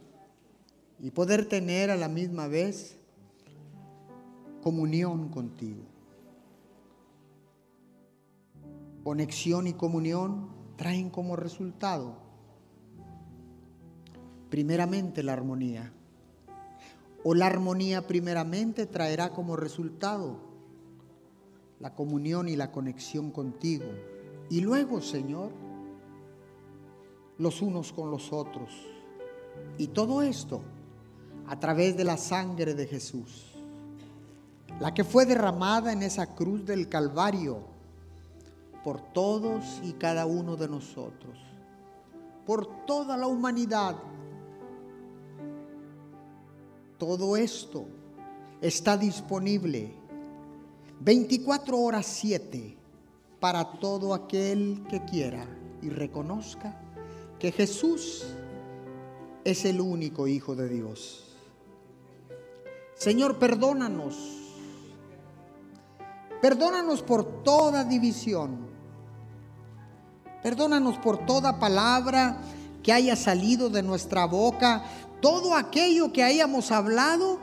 y 0.99 1.11
poder 1.11 1.47
tener 1.47 1.91
a 1.91 1.95
la 1.95 2.07
misma 2.07 2.47
vez 2.47 2.97
comunión 4.61 5.29
contigo. 5.29 5.83
Conexión 9.03 9.67
y 9.67 9.73
comunión 9.73 10.49
traen 10.75 11.09
como 11.09 11.35
resultado 11.35 12.27
primeramente 14.49 15.23
la 15.23 15.33
armonía. 15.33 15.93
O 17.23 17.33
la 17.33 17.47
armonía 17.47 18.07
primeramente 18.07 18.85
traerá 18.85 19.31
como 19.31 19.55
resultado 19.55 20.39
la 21.79 21.93
comunión 21.93 22.49
y 22.49 22.55
la 22.55 22.71
conexión 22.71 23.31
contigo. 23.31 23.85
Y 24.49 24.61
luego, 24.61 25.01
Señor, 25.01 25.51
los 27.37 27.61
unos 27.61 27.91
con 27.93 28.09
los 28.11 28.31
otros. 28.31 28.71
Y 29.77 29.87
todo 29.87 30.21
esto 30.21 30.61
a 31.47 31.59
través 31.59 31.95
de 31.95 32.03
la 32.03 32.17
sangre 32.17 32.73
de 32.73 32.87
Jesús, 32.87 33.53
la 34.79 34.93
que 34.93 35.03
fue 35.03 35.25
derramada 35.25 35.91
en 35.93 36.03
esa 36.03 36.35
cruz 36.35 36.65
del 36.65 36.89
Calvario 36.89 37.59
por 38.83 39.01
todos 39.13 39.81
y 39.83 39.93
cada 39.93 40.25
uno 40.25 40.55
de 40.55 40.67
nosotros, 40.67 41.37
por 42.45 42.85
toda 42.85 43.17
la 43.17 43.27
humanidad. 43.27 43.95
Todo 46.97 47.37
esto 47.37 47.85
está 48.61 48.97
disponible 48.97 49.91
24 51.01 51.77
horas 51.77 52.05
7 52.05 52.77
para 53.39 53.71
todo 53.79 54.13
aquel 54.13 54.83
que 54.89 55.03
quiera 55.05 55.45
y 55.81 55.89
reconozca 55.89 56.79
que 57.39 57.51
Jesús 57.51 58.25
es 59.43 59.63
el 59.65 59.79
único 59.79 60.27
Hijo 60.27 60.55
de 60.55 60.67
Dios. 60.69 61.26
Señor, 62.97 63.37
perdónanos. 63.37 64.15
Perdónanos 66.41 67.01
por 67.01 67.43
toda 67.43 67.83
división. 67.83 68.67
Perdónanos 70.43 70.97
por 70.97 71.25
toda 71.25 71.59
palabra 71.59 72.37
que 72.83 72.93
haya 72.93 73.15
salido 73.15 73.69
de 73.69 73.83
nuestra 73.83 74.25
boca, 74.25 74.83
todo 75.21 75.55
aquello 75.55 76.13
que 76.13 76.23
hayamos 76.23 76.71
hablado 76.71 77.39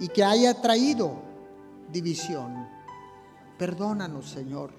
y 0.00 0.08
que 0.08 0.24
haya 0.24 0.60
traído 0.60 1.22
división. 1.90 2.68
Perdónanos, 3.58 4.28
Señor. 4.28 4.72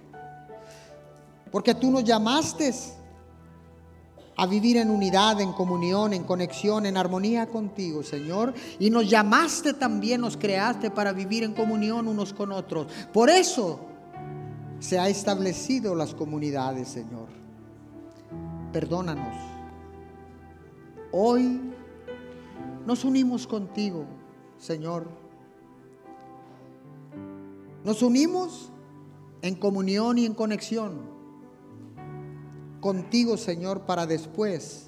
Porque 1.51 1.74
tú 1.74 1.89
nos 1.89 2.03
llamaste 2.03 2.74
a 4.38 4.46
vivir 4.46 4.78
en 4.78 4.90
unidad, 4.90 5.40
en 5.40 5.54
comunión, 5.54 6.14
en 6.14 6.24
conexión, 6.24 6.86
en 6.86 6.98
armonía 6.98 7.48
contigo, 7.48 8.04
Señor. 8.04 8.54
Y 8.80 8.90
nos 8.90 9.10
llamaste 9.10 9.74
también, 9.74 10.22
nos 10.22 10.36
creaste 10.38 10.92
para 10.92 11.14
vivir 11.14 11.44
en 11.44 11.54
comunión 11.54 12.08
unos 12.08 12.34
con 12.34 12.52
otros. 12.52 12.88
Por 13.14 13.30
eso 13.30 13.80
se 14.80 15.00
ha 15.00 15.08
establecido 15.08 15.96
las 15.96 16.14
comunidades, 16.14 16.90
Señor. 16.90 17.30
Perdónanos. 18.74 19.36
Hoy 21.12 21.62
nos 22.86 23.06
unimos 23.06 23.48
contigo, 23.48 24.06
Señor. 24.58 25.08
Nos 27.86 28.02
unimos 28.02 28.70
en 29.42 29.56
comunión 29.56 30.18
y 30.18 30.26
en 30.26 30.34
conexión 30.34 31.14
contigo, 32.86 33.36
Señor, 33.36 33.82
para 33.88 34.06
después 34.06 34.86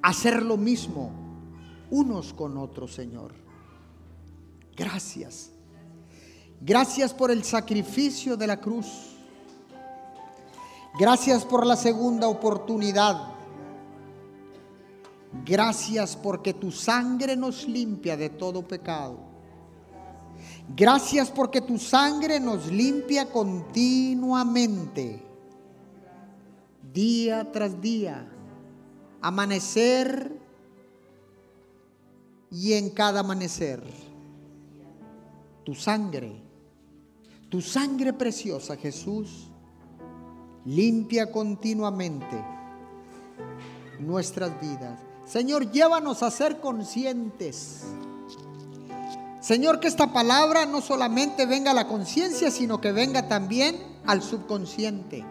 hacer 0.00 0.42
lo 0.42 0.56
mismo 0.56 1.10
unos 1.90 2.32
con 2.32 2.56
otros, 2.56 2.94
Señor. 2.94 3.34
Gracias. 4.74 5.50
Gracias 6.58 7.12
por 7.12 7.30
el 7.30 7.44
sacrificio 7.44 8.34
de 8.34 8.46
la 8.46 8.58
cruz. 8.58 8.86
Gracias 10.98 11.44
por 11.44 11.66
la 11.66 11.76
segunda 11.76 12.28
oportunidad. 12.28 13.34
Gracias 15.44 16.16
porque 16.16 16.54
tu 16.54 16.72
sangre 16.72 17.36
nos 17.36 17.68
limpia 17.68 18.16
de 18.16 18.30
todo 18.30 18.66
pecado. 18.66 19.18
Gracias 20.74 21.30
porque 21.30 21.60
tu 21.60 21.76
sangre 21.76 22.40
nos 22.40 22.68
limpia 22.68 23.30
continuamente 23.30 25.27
día 26.92 27.50
tras 27.52 27.80
día, 27.80 28.28
amanecer 29.20 30.32
y 32.50 32.74
en 32.74 32.90
cada 32.90 33.20
amanecer. 33.20 33.82
Tu 35.64 35.74
sangre, 35.74 36.32
tu 37.50 37.60
sangre 37.60 38.12
preciosa, 38.12 38.76
Jesús, 38.76 39.48
limpia 40.64 41.30
continuamente 41.30 42.42
nuestras 44.00 44.58
vidas. 44.60 44.98
Señor, 45.26 45.70
llévanos 45.70 46.22
a 46.22 46.30
ser 46.30 46.60
conscientes. 46.60 47.84
Señor, 49.40 49.78
que 49.78 49.88
esta 49.88 50.12
palabra 50.12 50.64
no 50.64 50.80
solamente 50.80 51.44
venga 51.44 51.72
a 51.72 51.74
la 51.74 51.86
conciencia, 51.86 52.50
sino 52.50 52.80
que 52.80 52.92
venga 52.92 53.28
también 53.28 53.76
al 54.06 54.22
subconsciente 54.22 55.24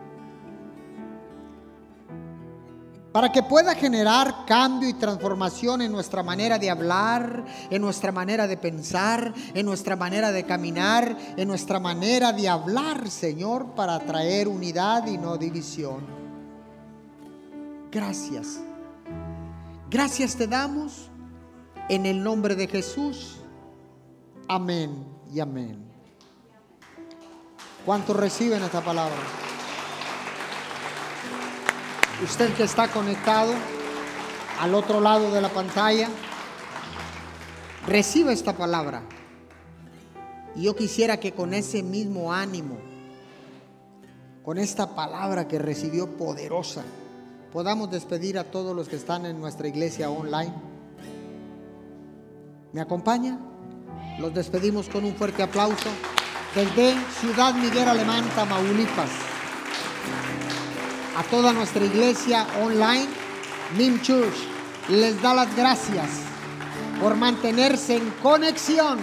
para 3.17 3.31
que 3.31 3.41
pueda 3.41 3.73
generar 3.73 4.45
cambio 4.45 4.87
y 4.87 4.93
transformación 4.93 5.81
en 5.81 5.91
nuestra 5.91 6.21
manera 6.21 6.59
de 6.59 6.69
hablar, 6.69 7.45
en 7.71 7.81
nuestra 7.81 8.11
manera 8.11 8.45
de 8.45 8.57
pensar, 8.57 9.33
en 9.55 9.65
nuestra 9.65 9.95
manera 9.95 10.31
de 10.31 10.43
caminar, 10.43 11.17
en 11.35 11.47
nuestra 11.47 11.79
manera 11.79 12.31
de 12.31 12.47
hablar, 12.47 13.09
Señor, 13.09 13.73
para 13.73 13.97
traer 14.01 14.47
unidad 14.47 15.07
y 15.07 15.17
no 15.17 15.35
división. 15.35 16.05
Gracias. 17.91 18.59
Gracias 19.89 20.35
te 20.35 20.45
damos 20.45 21.09
en 21.89 22.05
el 22.05 22.23
nombre 22.23 22.53
de 22.53 22.67
Jesús. 22.67 23.37
Amén 24.47 25.07
y 25.33 25.39
amén. 25.39 25.83
¿Cuántos 27.83 28.15
reciben 28.15 28.61
esta 28.61 28.81
palabra? 28.81 29.17
Usted 32.23 32.51
que 32.55 32.63
está 32.63 32.87
conectado 32.87 33.53
al 34.59 34.73
otro 34.73 34.99
lado 34.99 35.31
de 35.31 35.39
la 35.39 35.49
pantalla, 35.49 36.09
reciba 37.85 38.31
esta 38.31 38.53
palabra. 38.53 39.03
Y 40.55 40.63
yo 40.63 40.75
quisiera 40.75 41.17
que 41.17 41.33
con 41.33 41.53
ese 41.53 41.83
mismo 41.83 42.33
ánimo, 42.33 42.79
con 44.43 44.57
esta 44.57 44.95
palabra 44.95 45.47
que 45.47 45.59
recibió 45.59 46.17
poderosa, 46.17 46.83
podamos 47.53 47.91
despedir 47.91 48.39
a 48.39 48.45
todos 48.45 48.75
los 48.75 48.89
que 48.89 48.95
están 48.95 49.27
en 49.27 49.39
nuestra 49.39 49.67
iglesia 49.67 50.09
online. 50.09 50.53
¿Me 52.73 52.81
acompaña? 52.81 53.37
Los 54.17 54.33
despedimos 54.33 54.89
con 54.89 55.05
un 55.05 55.13
fuerte 55.13 55.43
aplauso 55.43 55.89
desde 56.55 56.95
Ciudad 57.19 57.53
Miguel 57.53 57.87
Alemán, 57.87 58.25
Tamaulipas. 58.35 59.36
A 61.17 61.23
toda 61.23 61.51
nuestra 61.51 61.83
iglesia 61.83 62.45
online, 62.61 63.07
Mim 63.75 63.99
Church 64.03 64.35
les 64.87 65.19
da 65.19 65.33
las 65.33 65.55
gracias 65.55 66.07
por 67.01 67.15
mantenerse 67.15 67.95
en 67.95 68.11
conexión 68.21 68.99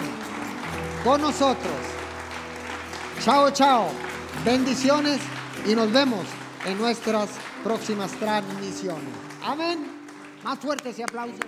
con 1.03 1.21
nosotros. 1.21 1.75
Chao, 3.21 3.51
chao. 3.51 3.89
Bendiciones 4.45 5.21
y 5.67 5.75
nos 5.75 5.91
vemos 5.91 6.25
en 6.65 6.79
nuestras 6.79 7.31
próximas 7.65 8.13
transmisiones. 8.13 9.03
Amén. 9.45 9.85
Más 10.45 10.61
fuerte 10.61 10.91
ese 10.91 11.03
aplauso. 11.03 11.41